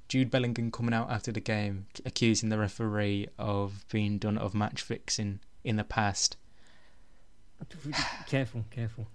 [0.07, 4.81] Jude Bellingham coming out after the game accusing the referee of being done of match
[4.81, 6.37] fixing in the past.
[8.27, 9.07] careful, careful.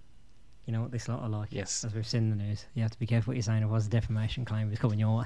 [0.65, 1.49] You know what this lot are like.
[1.51, 1.83] Yes.
[1.83, 3.63] As we've seen in the news, you have to be careful what you're saying.
[3.63, 5.25] Otherwise, the defamation claim is coming your way.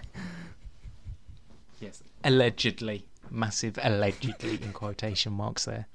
[1.80, 2.02] Yes.
[2.24, 3.06] Allegedly.
[3.32, 5.88] Massive allegedly in quotation marks there.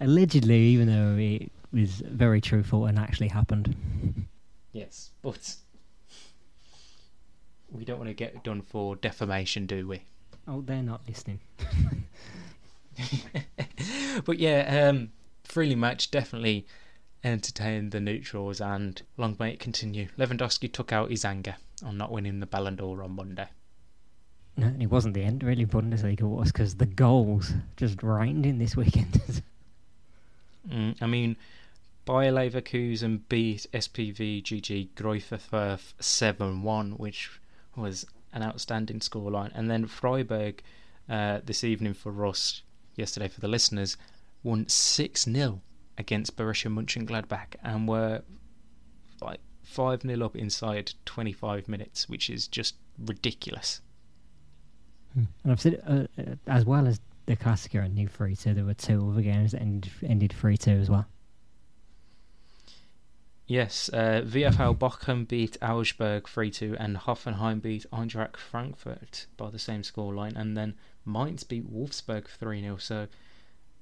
[0.00, 3.74] Allegedly, even though it was very truthful and actually happened.
[4.72, 5.10] Yes.
[5.22, 5.56] But
[7.70, 10.02] we don't want to get done for defamation, do we?
[10.46, 11.40] Oh, they're not listening.
[14.24, 15.12] but yeah, um,
[15.44, 16.66] freely match definitely
[17.22, 20.08] entertained the neutrals, and long may it continue.
[20.18, 23.48] Lewandowski took out his anger on not winning the Ballon d'Or on Monday.
[24.56, 25.66] No, and it wasn't the end really.
[25.66, 29.20] Bundesliga was because the goals just rained in this weekend.
[30.70, 31.36] mm, I mean,
[32.04, 37.40] Bayer Leverkusen beat SPV GG Greuther Fürth 7 1, which
[37.74, 39.50] was an outstanding scoreline.
[39.54, 40.62] And then Freiburg
[41.08, 42.62] uh, this evening for us,
[42.94, 43.96] yesterday for the listeners,
[44.42, 45.62] won 6 0
[45.96, 48.22] against Borussia Mönchengladbach and were
[49.20, 53.80] like 5 0 up inside 25 minutes, which is just ridiculous.
[55.14, 55.24] Hmm.
[55.42, 58.74] And I've said, uh, as well as the Klassiker and New 3 2, there were
[58.74, 61.06] two other games that ended, ended 3 2 as well.
[63.46, 69.58] Yes, uh, VfL Bochum beat Augsburg 3 2, and Hoffenheim beat Eintracht Frankfurt by the
[69.58, 70.74] same scoreline, and then
[71.04, 72.76] Mainz beat Wolfsburg 3 0.
[72.78, 73.06] So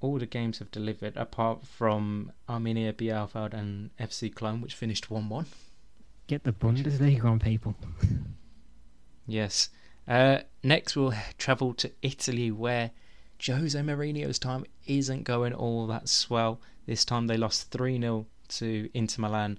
[0.00, 5.28] all the games have delivered, apart from Arminia Bielefeld and FC Cologne, which finished 1
[5.28, 5.46] 1.
[6.26, 7.76] Get the Bundesliga on, people.
[9.26, 9.70] yes.
[10.06, 12.90] Uh, next, we'll travel to Italy, where
[13.44, 16.60] Jose Mourinho's time isn't going all that swell.
[16.86, 19.58] This time they lost 3 0 to Inter Milan,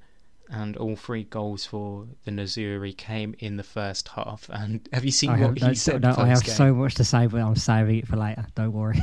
[0.50, 4.50] and all three goals for the Nerazzurri came in the first half.
[4.54, 6.04] And have you seen I what have, he said?
[6.06, 6.56] I have game?
[6.56, 8.46] so much to say, but I'm saving it for later.
[8.56, 9.02] Don't worry.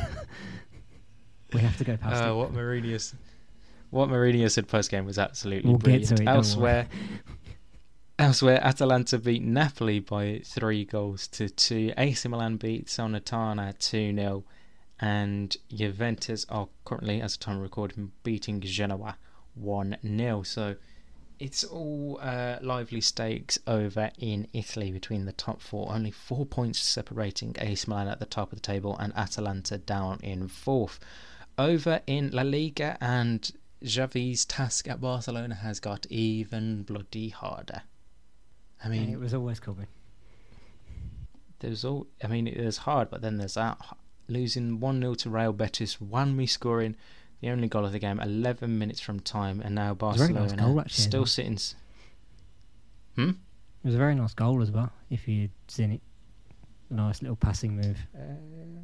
[1.53, 2.37] we have to go past uh, it.
[2.37, 3.15] What Mourinho,
[3.91, 6.09] what Mourinho said post game was absolutely We'll brilliant.
[6.11, 6.29] get to it.
[6.29, 6.87] Elsewhere,
[8.21, 11.91] elsewhere, Atalanta beat Napoli by three goals to two.
[11.97, 14.45] AC Milan beat Salernitana two 0
[15.01, 19.17] and Juventus are currently, as the time of recording, beating Genoa
[19.55, 20.43] 1 0.
[20.43, 20.77] So
[21.39, 25.91] it's all uh, lively stakes over in Italy between the top four.
[25.91, 30.21] Only four points separating AC Milan at the top of the table and Atalanta down
[30.23, 31.01] in fourth.
[31.57, 33.51] Over in La Liga and
[33.83, 37.83] Xavi's task at Barcelona has got even bloody harder.
[38.83, 39.87] I mean, yeah, it was always coming.
[41.61, 42.07] There's all.
[42.23, 43.79] I mean, it was hard, but then there's that
[44.29, 46.97] losing one 0 to Real Betis, Juanmi scoring
[47.41, 50.81] the only goal of the game, 11 minutes from time, and now Barcelona nice goal,
[50.81, 51.59] actually, still sitting.
[53.17, 53.31] Hmm.
[53.31, 54.93] It was a very nice goal as well.
[55.09, 56.01] If you'd seen it,
[56.91, 57.99] a nice little passing move.
[58.15, 58.83] Uh,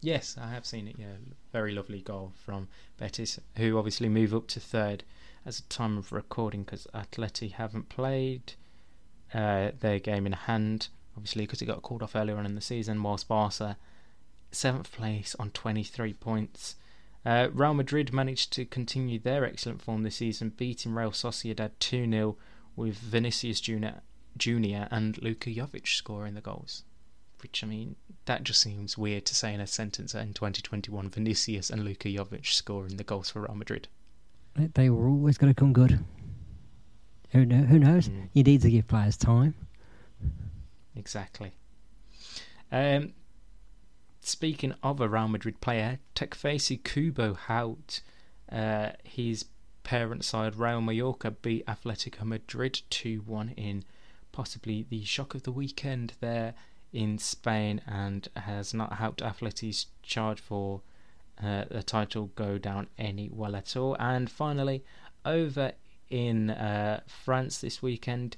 [0.00, 0.96] yes, I have seen it.
[0.98, 1.16] Yeah,
[1.52, 5.04] very lovely goal from Betis, who obviously move up to third
[5.44, 8.54] as a time of recording because Atleti haven't played
[9.34, 12.60] uh, their game in hand, obviously because it got called off earlier on in the
[12.60, 13.02] season.
[13.02, 13.76] Whilst Barca
[14.54, 16.76] seventh place on 23 points.
[17.24, 22.08] Uh, Real Madrid managed to continue their excellent form this season, beating Real Sociedad 2
[22.10, 22.36] 0
[22.76, 24.02] with Vinicius Junior,
[24.36, 26.82] Junior and Luka Jovic scoring the goals.
[27.40, 31.70] Which, I mean, that just seems weird to say in a sentence in 2021 Vinicius
[31.70, 33.88] and Luka Jovic scoring the goals for Real Madrid.
[34.56, 36.04] They were always going to come good.
[37.32, 38.08] Who, know, who knows?
[38.08, 38.28] Mm.
[38.34, 39.54] You need to give players time.
[40.94, 41.52] Exactly.
[42.70, 43.14] Um,
[44.20, 48.00] speaking of a Real Madrid player, Takefusa Kubo Hout,
[48.50, 49.46] uh, his
[49.82, 53.84] parent side Real Mallorca beat Atletico Madrid 2 1 in
[54.30, 56.54] possibly the shock of the weekend there
[56.92, 60.82] in Spain and has not helped Atleti's charge for
[61.42, 63.96] uh, the title go down any well at all.
[63.98, 64.84] And finally,
[65.24, 65.72] over
[66.12, 68.36] in uh, France this weekend,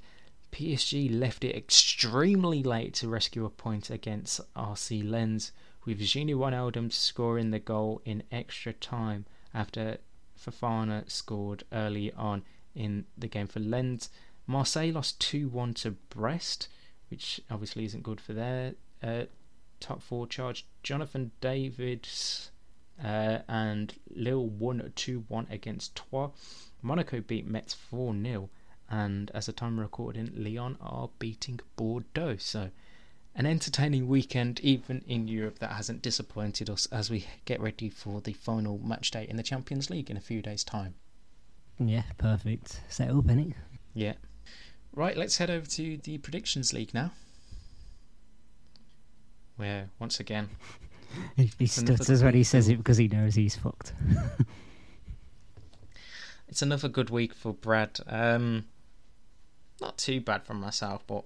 [0.51, 5.51] PSG left it extremely late to rescue a point against RC Lens
[5.83, 9.97] with Gini Wijnaldum scoring the goal in extra time after
[10.39, 14.09] Fofana scored early on in the game for Lens.
[14.47, 16.69] Marseille lost 2 1 to Brest,
[17.09, 19.23] which obviously isn't good for their uh,
[19.81, 20.65] top four charge.
[20.81, 22.51] Jonathan David's
[23.03, 26.31] Uh, and Lille won 2 1 against Troyes.
[26.81, 28.49] Monaco beat Metz 4 0.
[28.89, 32.37] And as a time recording, Lyon are beating Bordeaux.
[32.37, 32.69] So,
[33.35, 38.21] an entertaining weekend, even in Europe, that hasn't disappointed us as we get ready for
[38.21, 40.95] the final match day in the Champions League in a few days' time.
[41.79, 42.79] Yeah, perfect.
[42.87, 43.55] Set up, innit?
[43.93, 44.13] Yeah.
[44.93, 47.11] Right, let's head over to the Predictions League now.
[49.57, 50.49] Where, once again,
[51.35, 53.93] He, he stutters when he says it because he knows he's fucked.
[56.47, 57.99] it's another good week for Brad.
[58.07, 58.65] Um,
[59.81, 61.25] not too bad for myself, but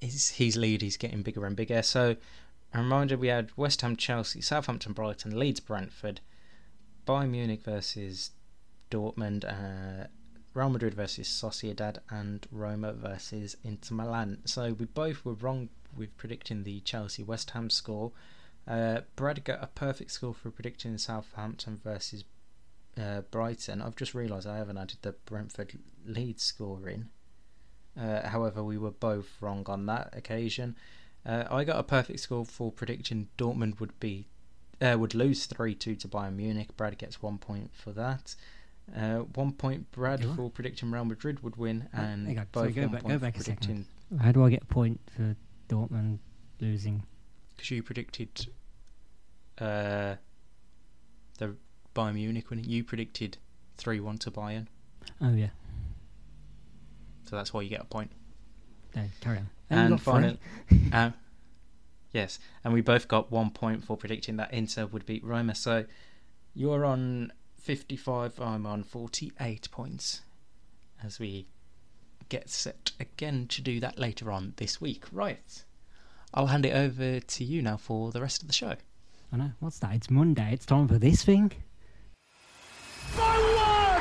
[0.00, 1.82] his, his lead is getting bigger and bigger.
[1.82, 2.16] So,
[2.72, 6.20] a reminder we had West Ham, Chelsea, Southampton, Brighton, Leeds, Brentford,
[7.06, 8.30] Bayern Munich versus
[8.90, 10.06] Dortmund, uh,
[10.54, 14.38] Real Madrid versus Sociedad, and Roma versus Inter Milan.
[14.44, 18.12] So, we both were wrong with predicting the Chelsea West Ham score.
[18.68, 22.24] Uh, Brad got a perfect score for predicting Southampton versus
[23.00, 23.82] uh, Brighton.
[23.82, 27.08] I've just realised I haven't added the Brentford Leeds score in.
[28.00, 30.76] Uh, however, we were both wrong on that occasion.
[31.26, 34.26] Uh, I got a perfect score for predicting Dortmund would be
[34.80, 36.74] uh, would lose three two to Bayern Munich.
[36.76, 38.34] Brad gets one point for that.
[38.96, 42.82] Uh, one point Brad for predicting Real Madrid would win, Oh, and both sorry, go
[42.82, 43.86] one back- go back for a second.
[44.08, 45.36] predicting How do I get a point for
[45.68, 46.18] Dortmund
[46.60, 47.02] losing?
[47.60, 48.46] Because you predicted
[49.58, 50.14] uh,
[51.38, 51.54] the
[51.94, 52.64] Bayern Munich winning.
[52.64, 53.36] You predicted
[53.76, 54.66] three one to Bayern,
[55.20, 55.48] Oh, yeah.
[57.28, 58.10] so that's why you get a point.
[58.96, 59.50] No, carry on.
[59.68, 60.38] And finally,
[60.92, 61.12] um,
[62.12, 65.54] yes, and we both got one point for predicting that Inter would beat Roma.
[65.54, 65.84] So
[66.54, 70.22] you're on 55, I'm on 48 points
[71.04, 71.46] as we
[72.30, 75.04] get set again to do that later on this week.
[75.12, 75.62] Right,
[76.32, 78.76] I'll hand it over to you now for the rest of the show.
[79.32, 79.50] I know.
[79.58, 79.94] What's that?
[79.94, 80.50] It's Monday.
[80.52, 81.50] It's time for this thing.
[83.16, 84.00] My word!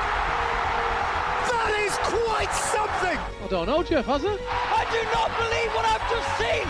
[1.50, 3.18] That is quite something!
[3.18, 4.40] I don't know, Jeff, has it?
[4.48, 6.68] I do not believe what I've just seen!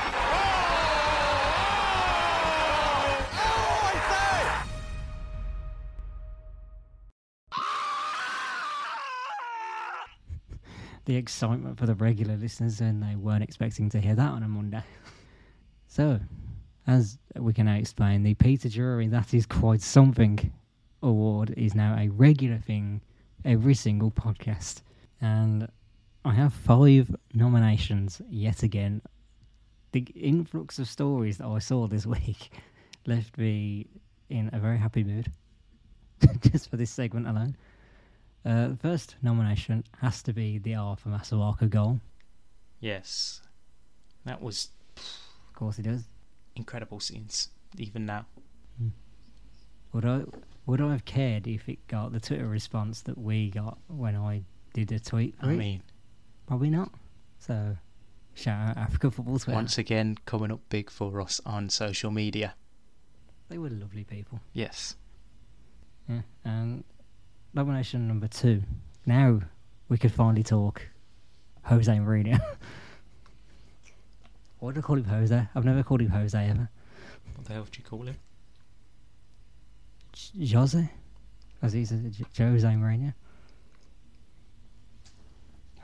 [3.35, 3.93] Oh, I
[7.51, 7.63] say!
[11.05, 14.47] The excitement for the regular listeners, and they weren't expecting to hear that on a
[14.47, 14.83] Monday.
[15.91, 16.19] So,
[16.85, 20.53] as we can now explain, the Peter Drury That Is Quite Something
[21.01, 23.01] award is now a regular thing
[23.43, 24.83] every single podcast.
[25.19, 25.67] And
[26.23, 29.01] I have five nominations yet again.
[29.91, 32.51] The influx of stories that I saw this week
[33.07, 33.87] left me
[34.29, 35.31] in a very happy mood
[36.51, 37.57] just for this segment alone.
[38.45, 41.99] Uh, first nomination has to be the Arthur Masuaku goal.
[42.79, 43.41] Yes,
[44.23, 44.69] that was
[45.59, 46.05] course, he does.
[46.55, 48.25] incredible scenes, even now.
[48.77, 48.89] Hmm.
[49.93, 50.23] Would I
[50.65, 54.43] would I have cared if it got the Twitter response that we got when I
[54.73, 55.35] did a tweet?
[55.41, 55.57] I it?
[55.57, 55.83] mean,
[56.47, 56.91] probably not.
[57.39, 57.77] So,
[58.35, 59.55] shout out Africa Football Twitter.
[59.55, 62.55] once again, coming up big for us on social media.
[63.49, 64.39] They were lovely people.
[64.53, 64.95] Yes.
[66.07, 66.21] Yeah.
[66.45, 66.83] And
[67.53, 68.61] nomination number two.
[69.05, 69.41] Now
[69.89, 70.83] we could finally talk
[71.63, 72.39] Jose Mourinho.
[74.59, 75.47] Why do I call him Jose?
[75.55, 76.69] I've never called him Jose ever.
[77.35, 78.17] What the hell do you call him?
[80.11, 80.89] J- Jose?
[81.61, 82.01] As he says,
[82.37, 83.13] Jose Mourinho.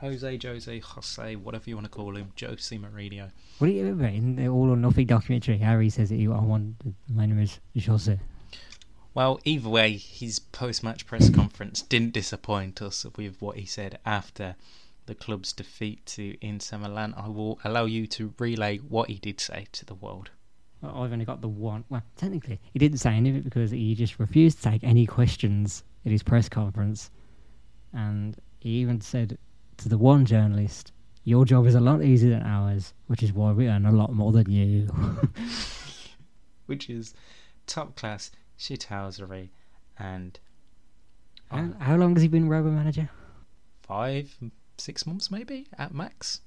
[0.00, 3.30] Jose, Jose, Jose, whatever you want to call him, Jose Mourinho.
[3.58, 5.58] What do you remember in the All or Nothing documentary?
[5.58, 6.76] Harry says that he, I want
[7.08, 8.18] my name is Jose.
[9.14, 14.56] Well, either way, his post-match press conference didn't disappoint us with what he said after
[15.06, 17.14] the club's defeat to Inter Milan.
[17.16, 20.30] I will allow you to relay what he did say to the world.
[20.80, 21.84] Well, I've only got the one.
[21.88, 26.12] Well, technically, he didn't say anything because he just refused to take any questions at
[26.12, 27.10] his press conference,
[27.92, 29.38] and he even said
[29.78, 30.92] to the one journalist,
[31.24, 34.12] "Your job is a lot easier than ours, which is why we earn a lot
[34.12, 34.88] more than you."
[36.66, 37.14] Which is
[37.68, 39.50] top class shithousery
[39.96, 40.36] and
[41.48, 43.08] how, how long has he been Roma manager?
[43.86, 44.36] five,
[44.78, 46.40] six months maybe at max.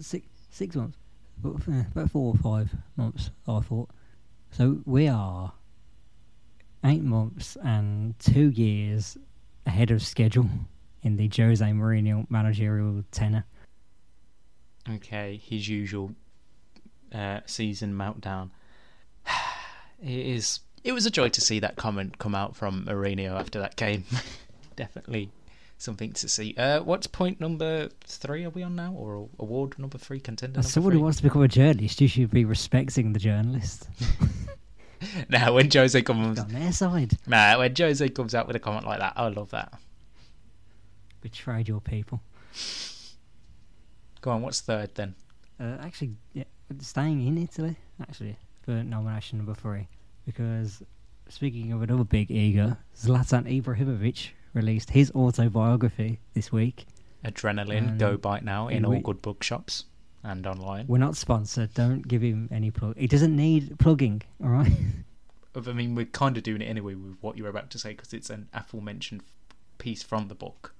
[0.00, 0.98] Six six months,
[1.42, 3.30] about, four or five months.
[3.46, 3.90] I thought.
[4.50, 5.52] So we are
[6.84, 9.16] eight months and two years
[9.66, 10.48] ahead of schedule
[11.02, 13.44] in the Jose Mourinho managerial tenure.
[14.88, 16.12] Okay, his usual
[17.14, 18.50] uh, season meltdown.
[20.02, 20.60] it is.
[20.84, 24.04] It was a joy to see that comment come out from Mourinho after that game.
[24.76, 25.30] Definitely
[25.78, 26.54] something to see.
[26.56, 28.44] Uh, what's point number three?
[28.44, 30.20] Are we on now, or award number three?
[30.20, 33.88] Contender As someone who wants to become a journalist, you should be respecting the journalist.
[35.28, 37.16] now when Jose comes, On their side.
[37.26, 39.72] nah, when Jose comes out with a comment like that, I love that.
[41.20, 42.20] Betrayed your people.
[44.20, 45.14] Go on, what's third then?
[45.60, 46.44] Uh, actually, yeah,
[46.80, 49.88] staying in Italy, actually, for nomination number three.
[50.26, 50.82] Because,
[51.28, 56.86] speaking of another big ego, Zlatan Ibrahimovic released his autobiography this week.
[57.24, 59.84] Adrenaline, Um, go buy it now in all we- good bookshops
[60.22, 60.86] and online.
[60.88, 62.96] We're not sponsored, don't give him any plug.
[62.98, 64.72] He doesn't need plugging, alright?
[65.56, 67.90] I mean, we're kind of doing it anyway with what you were about to say
[67.90, 69.22] because it's an aforementioned
[69.78, 70.74] piece from the book.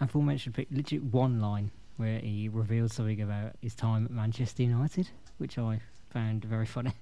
[0.00, 5.08] aforementioned, literally one line where he revealed something about his time at Manchester United,
[5.38, 6.92] which I found very funny.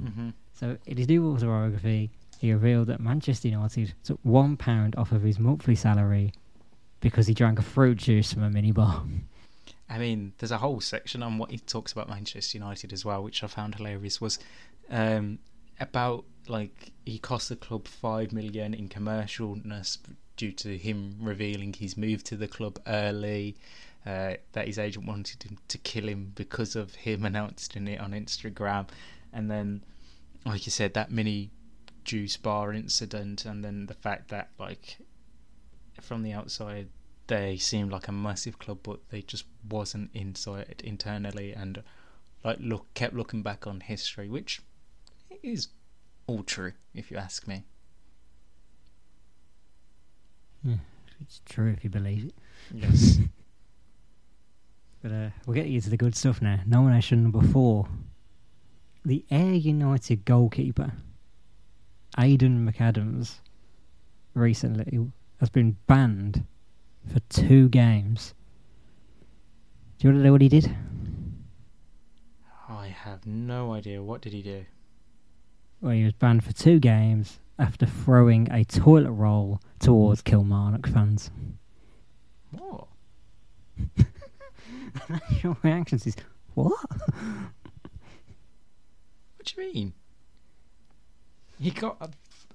[0.00, 0.30] Mm-hmm.
[0.58, 2.10] So, in his new autobiography,
[2.40, 6.32] he revealed that Manchester United took one pound off of his monthly salary
[7.00, 9.06] because he drank a fruit juice from a minibar.
[9.88, 13.22] I mean, there's a whole section on what he talks about Manchester United as well,
[13.22, 14.20] which I found hilarious.
[14.20, 14.38] Was
[14.90, 15.38] um,
[15.78, 19.98] about like he cost the club five million in commercialness
[20.36, 23.56] due to him revealing his move to the club early.
[24.04, 28.12] Uh, that his agent wanted him to kill him because of him announcing it on
[28.12, 28.86] Instagram,
[29.32, 29.82] and then,
[30.44, 31.50] like you said, that mini
[32.06, 34.98] juice bar incident, and then the fact that like
[36.00, 36.88] from the outside
[37.26, 41.82] they seemed like a massive club, but they just wasn't inside internally, and
[42.44, 44.62] like look kept looking back on history, which
[45.42, 45.68] is
[46.26, 47.64] all true if you ask me.
[51.20, 52.34] It's true if you believe it.
[52.72, 53.18] Yes.
[55.02, 56.58] But uh, we're getting into the good stuff now.
[56.66, 57.86] Nomination number four.
[59.04, 60.94] The Ayr United goalkeeper,
[62.18, 63.36] Aidan McAdams,
[64.36, 65.10] recently
[65.40, 66.44] has been banned
[67.12, 68.34] for two games.
[69.98, 70.74] Do you want to know what he did?
[72.68, 74.02] I have no idea.
[74.02, 74.64] What did he do?
[75.80, 81.30] Well, he was banned for two games after throwing a toilet roll towards Kilmarnock fans.
[82.50, 82.88] What?
[85.42, 86.16] Your reactions is,
[86.54, 86.78] what?
[89.36, 89.92] What do you mean?
[91.58, 92.10] He got a,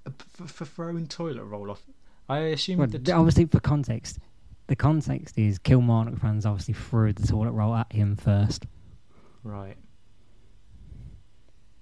[0.06, 1.84] a, for, for throwing toilet roll off.
[2.30, 4.20] I assume Well, th- obviously, for context,
[4.68, 8.66] the context is Kilmarnock fans obviously threw the toilet roll at him first,
[9.44, 9.76] right.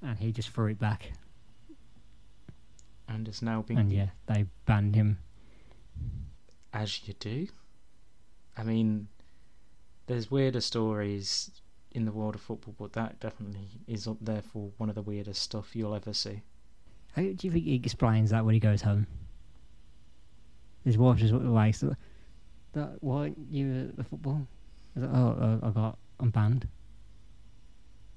[0.02, 1.12] and he just threw it back.
[3.08, 5.18] And it's now been And yeah, they banned him.
[6.74, 7.48] as you do.
[8.58, 9.08] I mean,
[10.08, 11.52] there's weirder stories
[11.92, 15.02] in the world of football, but that definitely is up there for one of the
[15.02, 16.42] weirdest stuff you'll ever see.
[17.16, 19.08] How do you think he explains that when he goes home?
[20.86, 21.96] His wife just like, so,
[22.74, 24.48] that why you at the football?
[24.94, 26.68] He's like, oh, uh, I got, I'm banned.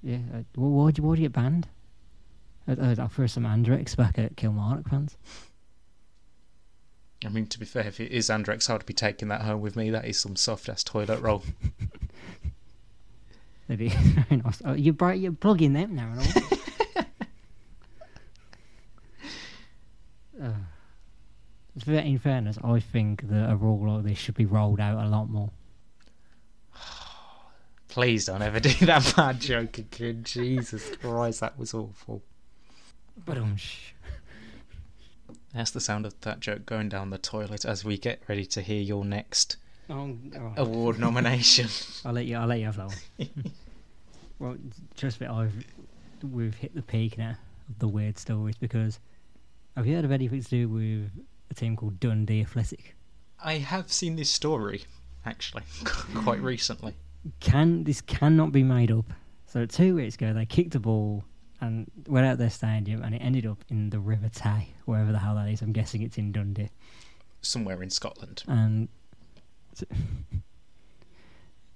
[0.02, 1.68] Yeah, uh, well, why'd you, why'd you get banned?
[2.68, 5.16] I, I, I threw some Andrex back at Kilmarnock fans.
[7.24, 9.76] I mean, to be fair, if it is Andrex, I'd be taking that home with
[9.76, 9.90] me.
[9.90, 11.44] That is some soft ass toilet roll.
[13.68, 14.60] Very nice.
[14.64, 16.58] Oh, you bri- you're plugging them now and all.
[20.42, 25.08] uh, in fairness, I think that a rule like this should be rolled out a
[25.08, 25.50] lot more.
[27.88, 30.24] Please don't ever do that bad joke again.
[30.24, 32.22] Jesus Christ, that was awful.
[33.24, 33.56] But um,
[35.54, 38.62] That's the sound of that joke going down the toilet as we get ready to
[38.62, 39.56] hear your next
[39.90, 41.68] oh, oh, award nomination.
[42.04, 42.36] I'll let you.
[42.36, 43.28] I'll let you have that one.
[44.38, 44.56] well,
[44.96, 45.66] trust me, I've
[46.30, 47.36] we've hit the peak now
[47.68, 48.98] of the weird stories because
[49.76, 51.10] have you heard of anything to do with
[51.50, 52.94] a team called Dundee Athletic?
[53.42, 54.84] I have seen this story,
[55.26, 55.62] actually,
[56.14, 56.94] quite recently.
[57.40, 59.06] can this cannot be made up.
[59.46, 61.24] So two weeks ago, they kicked a ball
[61.60, 65.18] and went out their stadium, and it ended up in the River Tay, wherever the
[65.18, 65.62] hell that is.
[65.62, 66.70] I'm guessing it's in Dundee.
[67.40, 68.42] Somewhere in Scotland.
[68.48, 68.88] And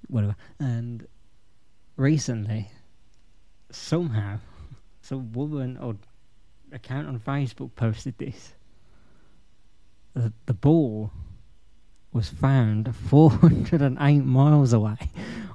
[0.08, 0.36] whatever.
[0.58, 1.06] And
[1.96, 2.70] recently,
[3.70, 4.40] somehow,
[5.02, 5.96] some woman or
[6.72, 8.52] account on Facebook posted this.
[10.14, 11.10] The, the ball
[12.12, 14.96] was found 408 miles away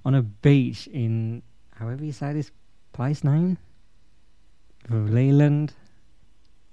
[0.06, 1.42] on a beach in,
[1.76, 2.52] however you say this
[2.94, 3.58] place name,
[4.90, 5.74] Leland.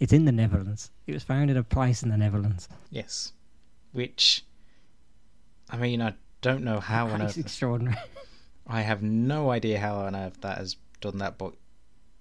[0.01, 0.93] It's in the Netherlands.
[1.07, 2.69] It was found in a place in the Netherlands.
[2.91, 3.33] Yes.
[3.93, 4.45] Which,
[5.71, 7.37] I mean, I don't know how on earth.
[7.37, 7.97] extraordinary.
[8.67, 11.55] I have no idea how on earth that has done that, but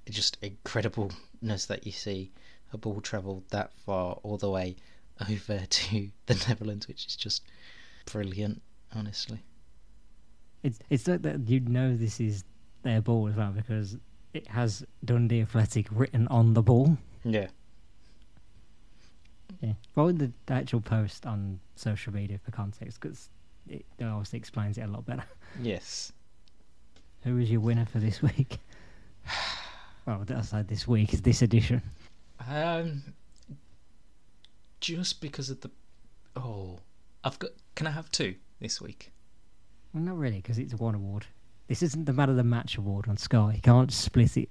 [0.10, 2.32] just incredibleness that you see
[2.74, 4.76] a ball travel that far all the way
[5.30, 7.44] over to the Netherlands, which is just
[8.06, 8.62] brilliant,
[8.96, 9.40] honestly.
[10.64, 12.44] It's it's like that you know this is
[12.84, 13.98] their ball as well because
[14.34, 16.98] it has Dundee Athletic written on the ball.
[17.24, 17.48] Yeah.
[19.62, 19.74] Yeah.
[19.96, 23.00] Would the actual post on social media for context?
[23.00, 23.30] Because
[23.70, 25.24] it obviously explains it a lot better.
[25.62, 26.12] Yes.
[27.24, 28.60] Who is your winner for this week?
[30.08, 31.82] Well, that's said this week is this edition.
[32.48, 33.14] Um,
[34.80, 35.70] just because of the.
[36.38, 36.80] Oh,
[37.26, 37.52] I've got.
[37.76, 39.12] Can I have two this week?
[39.94, 41.26] Well, not really, because it's one award.
[41.68, 43.54] This isn't the Man of the Match award on Sky.
[43.56, 44.50] You can't split it.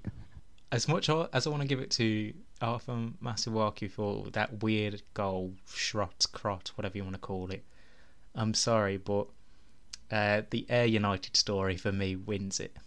[0.71, 5.53] As much as I want to give it to Arthur Masuaku for that weird goal,
[5.67, 7.63] shrot, crot, whatever you want to call it,
[8.35, 9.27] I'm sorry, but
[10.11, 12.77] uh, the Ayr United story for me wins it.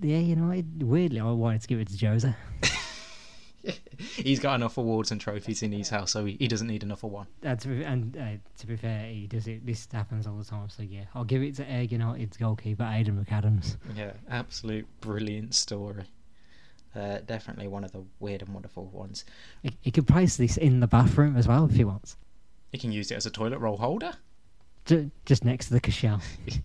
[0.00, 2.34] Yeah, you know, it- weirdly, I wanted to give it to Jose.
[4.16, 7.08] He's got enough awards and trophies in his house, so he, he doesn't need another
[7.08, 7.26] one.
[7.44, 8.28] Uh, to be, and uh,
[8.58, 9.66] to be fair, he does it.
[9.66, 10.68] This happens all the time.
[10.68, 13.76] So yeah, I'll give it to Ayr United's goalkeeper Aidan McAdams.
[13.96, 16.04] Yeah, absolute brilliant story.
[16.94, 19.24] Uh, definitely one of the weird and wonderful ones.
[19.62, 22.16] He, he could place this in the bathroom as well if he wants,
[22.72, 24.12] You can use it as a toilet roll holder.
[24.84, 26.22] Ju- just next to the Cushelle.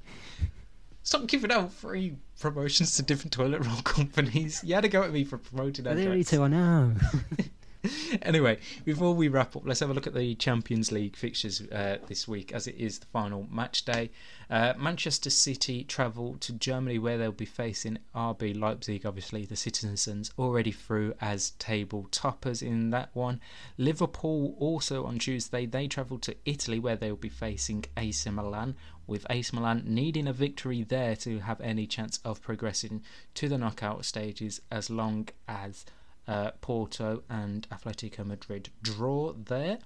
[1.12, 4.62] Stop giving out free promotions to different toilet roll companies.
[4.64, 6.94] You had to go at me for promoting They're the only two I know.
[8.22, 11.98] anyway, before we wrap up, let's have a look at the Champions League fixtures uh,
[12.08, 14.12] this week, as it is the final match day.
[14.50, 19.06] Uh, Manchester City travel to Germany, where they'll be facing RB Leipzig.
[19.06, 23.40] Obviously, the citizens already through as table toppers in that one.
[23.78, 28.76] Liverpool also on Tuesday they travel to Italy, where they'll be facing AC Milan.
[29.08, 33.02] With AC Milan needing a victory there to have any chance of progressing
[33.36, 35.86] to the knockout stages, as long as
[36.28, 39.80] uh, Porto and Atletico Madrid draw there.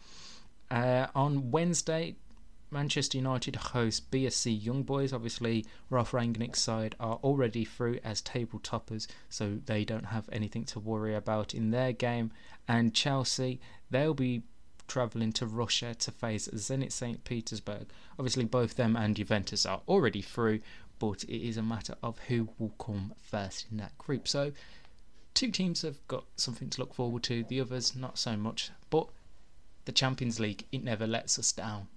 [0.70, 2.16] Uh, on Wednesday,
[2.72, 5.14] Manchester United host BSC Young Boys.
[5.14, 10.66] Obviously, Ralf Rangnick's side are already through as table toppers, so they don't have anything
[10.66, 12.32] to worry about in their game.
[12.68, 14.44] And Chelsea, they'll be
[14.88, 17.24] travelling to Russia to face Zenit St.
[17.24, 17.88] Petersburg.
[18.20, 20.60] Obviously, both them and Juventus are already through,
[21.00, 24.28] but it is a matter of who will come first in that group.
[24.28, 24.52] So,
[25.36, 28.72] two teams have got something to look forward to, the others not so much.
[28.90, 29.08] But
[29.86, 31.88] the Champions League, it never lets us down.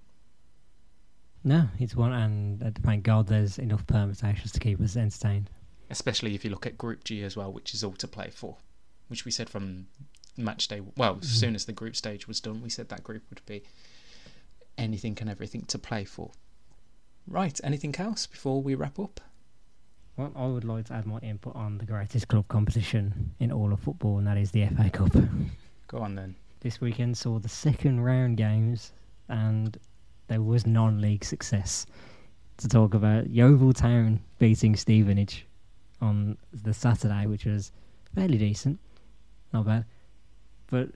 [1.43, 5.49] no, it's one, and uh, thank God there's enough permutations to keep us entertained.
[5.89, 8.57] Especially if you look at Group G as well, which is all to play for.
[9.07, 9.87] Which we said from
[10.37, 13.23] match day, well, as soon as the group stage was done, we said that group
[13.29, 13.63] would be
[14.77, 16.31] anything and everything to play for.
[17.27, 19.19] Right, anything else before we wrap up?
[20.19, 23.71] Well, I would like to add my input on the greatest club competition in all
[23.71, 25.13] of football, and that is the FA Cup.
[25.87, 26.35] Go on then.
[26.59, 28.91] this weekend saw the second round games,
[29.29, 29.77] and
[30.27, 31.85] there was non-league success.
[32.57, 35.45] To talk about Yeovil Town beating Stevenage
[36.01, 37.71] on the Saturday, which was
[38.13, 38.77] fairly decent,
[39.53, 39.85] not bad,
[40.67, 40.89] but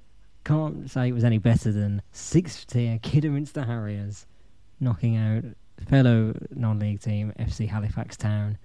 [0.43, 4.26] can't say it was any better than sixth tier Kidderminster Harriers
[4.82, 5.45] knocking out
[5.88, 8.57] fellow non-league team FC Halifax Town.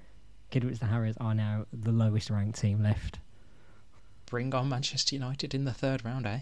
[0.51, 3.19] Kidderminster Harriers are now the lowest ranked team left.
[4.27, 6.41] Bring on Manchester United in the third round, eh?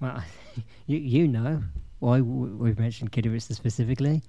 [0.00, 0.22] Well,
[0.86, 1.62] you you know
[1.98, 4.22] why we've mentioned Kidderminster specifically.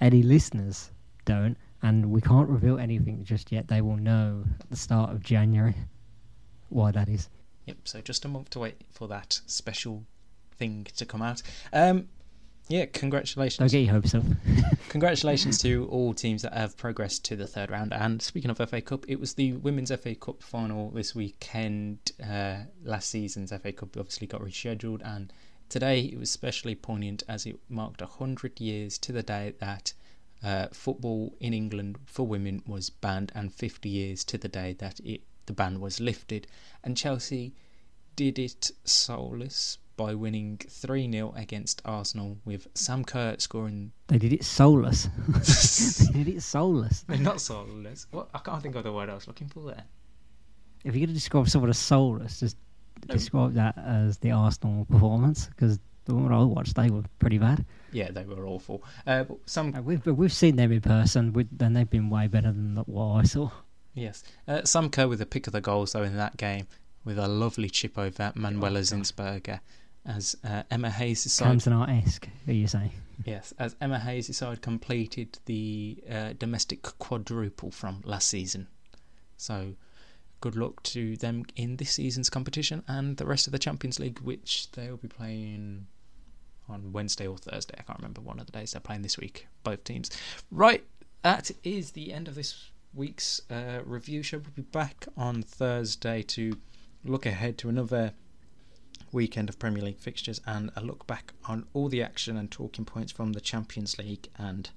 [0.00, 0.90] Any listeners
[1.24, 3.68] don't, and we can't reveal anything just yet.
[3.68, 5.74] They will know at the start of January
[6.70, 7.28] why that is.
[7.66, 10.04] Yep, so just a month to wait for that special
[10.56, 11.42] thing to come out.
[11.72, 12.08] Um,
[12.68, 13.72] yeah, congratulations.
[13.72, 14.14] Get your hopes.
[14.88, 17.92] Congratulations to all teams that have progressed to the third round.
[17.92, 22.12] And speaking of FA Cup, it was the Women's FA Cup final this weekend.
[22.22, 25.32] Uh, last season's FA Cup obviously got rescheduled, and
[25.68, 29.92] today it was especially poignant as it marked 100 years to the day that
[30.42, 35.00] uh, football in England for women was banned, and 50 years to the day that
[35.00, 36.46] it the ban was lifted.
[36.84, 37.54] And Chelsea
[38.14, 44.32] did it soulless by winning 3 0 against Arsenal, with Sam Kerr scoring They did
[44.32, 45.08] it soulless.
[46.12, 47.02] they did it soulless.
[47.08, 48.06] They're not soulless.
[48.10, 48.28] What?
[48.34, 49.84] I can't think of the word I was looking for there.
[50.84, 52.56] If you're going to describe someone as soulless, just
[53.08, 53.14] No.
[53.14, 57.64] describe that as the Arsenal performance, because the one I watched, they were pretty bad.
[57.92, 58.82] Yeah, they were awful.
[59.06, 62.10] Uh, but some Uh, We've, but we've seen them in person, we- and they've been
[62.10, 63.50] way better than what I saw.
[63.94, 66.66] yes, uh, Sam Kerr with a pick of the goals though in that game
[67.04, 69.60] with a lovely chip over Manuela Zinsberger
[70.04, 71.58] as uh, Emma Hayes' side.
[71.58, 72.92] Cantona-esque, are you saying?
[73.24, 78.68] Yes, as Emma Hayes' side completed the uh, domestic quadruple from last season.
[79.36, 79.74] So,
[80.40, 84.18] good luck to them in this season's competition and the rest of the Champions League,
[84.20, 85.86] which they'll be playing
[86.68, 87.74] on Wednesday or Thursday.
[87.78, 90.10] I can't remember one of the days they're playing this week, both teams.
[90.50, 90.84] Right,
[91.22, 94.38] that is the end of this week's uh, review show.
[94.38, 96.56] We'll be back on Thursday to
[97.04, 98.12] look ahead to another
[99.12, 102.84] weekend of Premier League fixtures and a look back on all the action and talking
[102.84, 104.70] points from the Champions League and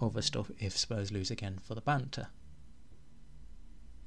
[0.00, 2.28] other stuff if Spurs lose again for the banter.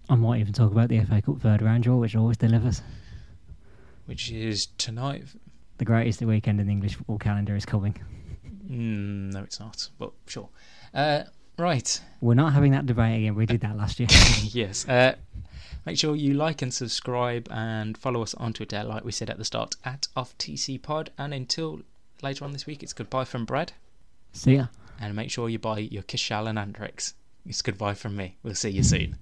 [0.09, 2.82] I might even talk about the FA Cup third round draw, which always delivers.
[4.05, 5.24] Which is tonight.
[5.78, 7.95] The greatest weekend in the English football calendar is coming.
[8.69, 10.49] Mm, no, it's not, but sure.
[10.93, 11.24] Uh,
[11.57, 12.01] right.
[12.21, 13.36] We're not having that debate again.
[13.36, 14.07] We did that last year.
[14.43, 14.88] yes.
[14.88, 15.15] Uh,
[15.86, 19.38] make sure you like and subscribe and follow us on Twitter, like we said at
[19.38, 21.09] the start, at OffTCPod.
[21.17, 21.82] And until
[22.21, 23.74] later on this week, it's goodbye from Brad.
[24.32, 24.67] See ya.
[24.99, 27.13] And make sure you buy your Cushelle and Andrex.
[27.45, 28.38] It's goodbye from me.
[28.43, 29.17] We'll see you soon.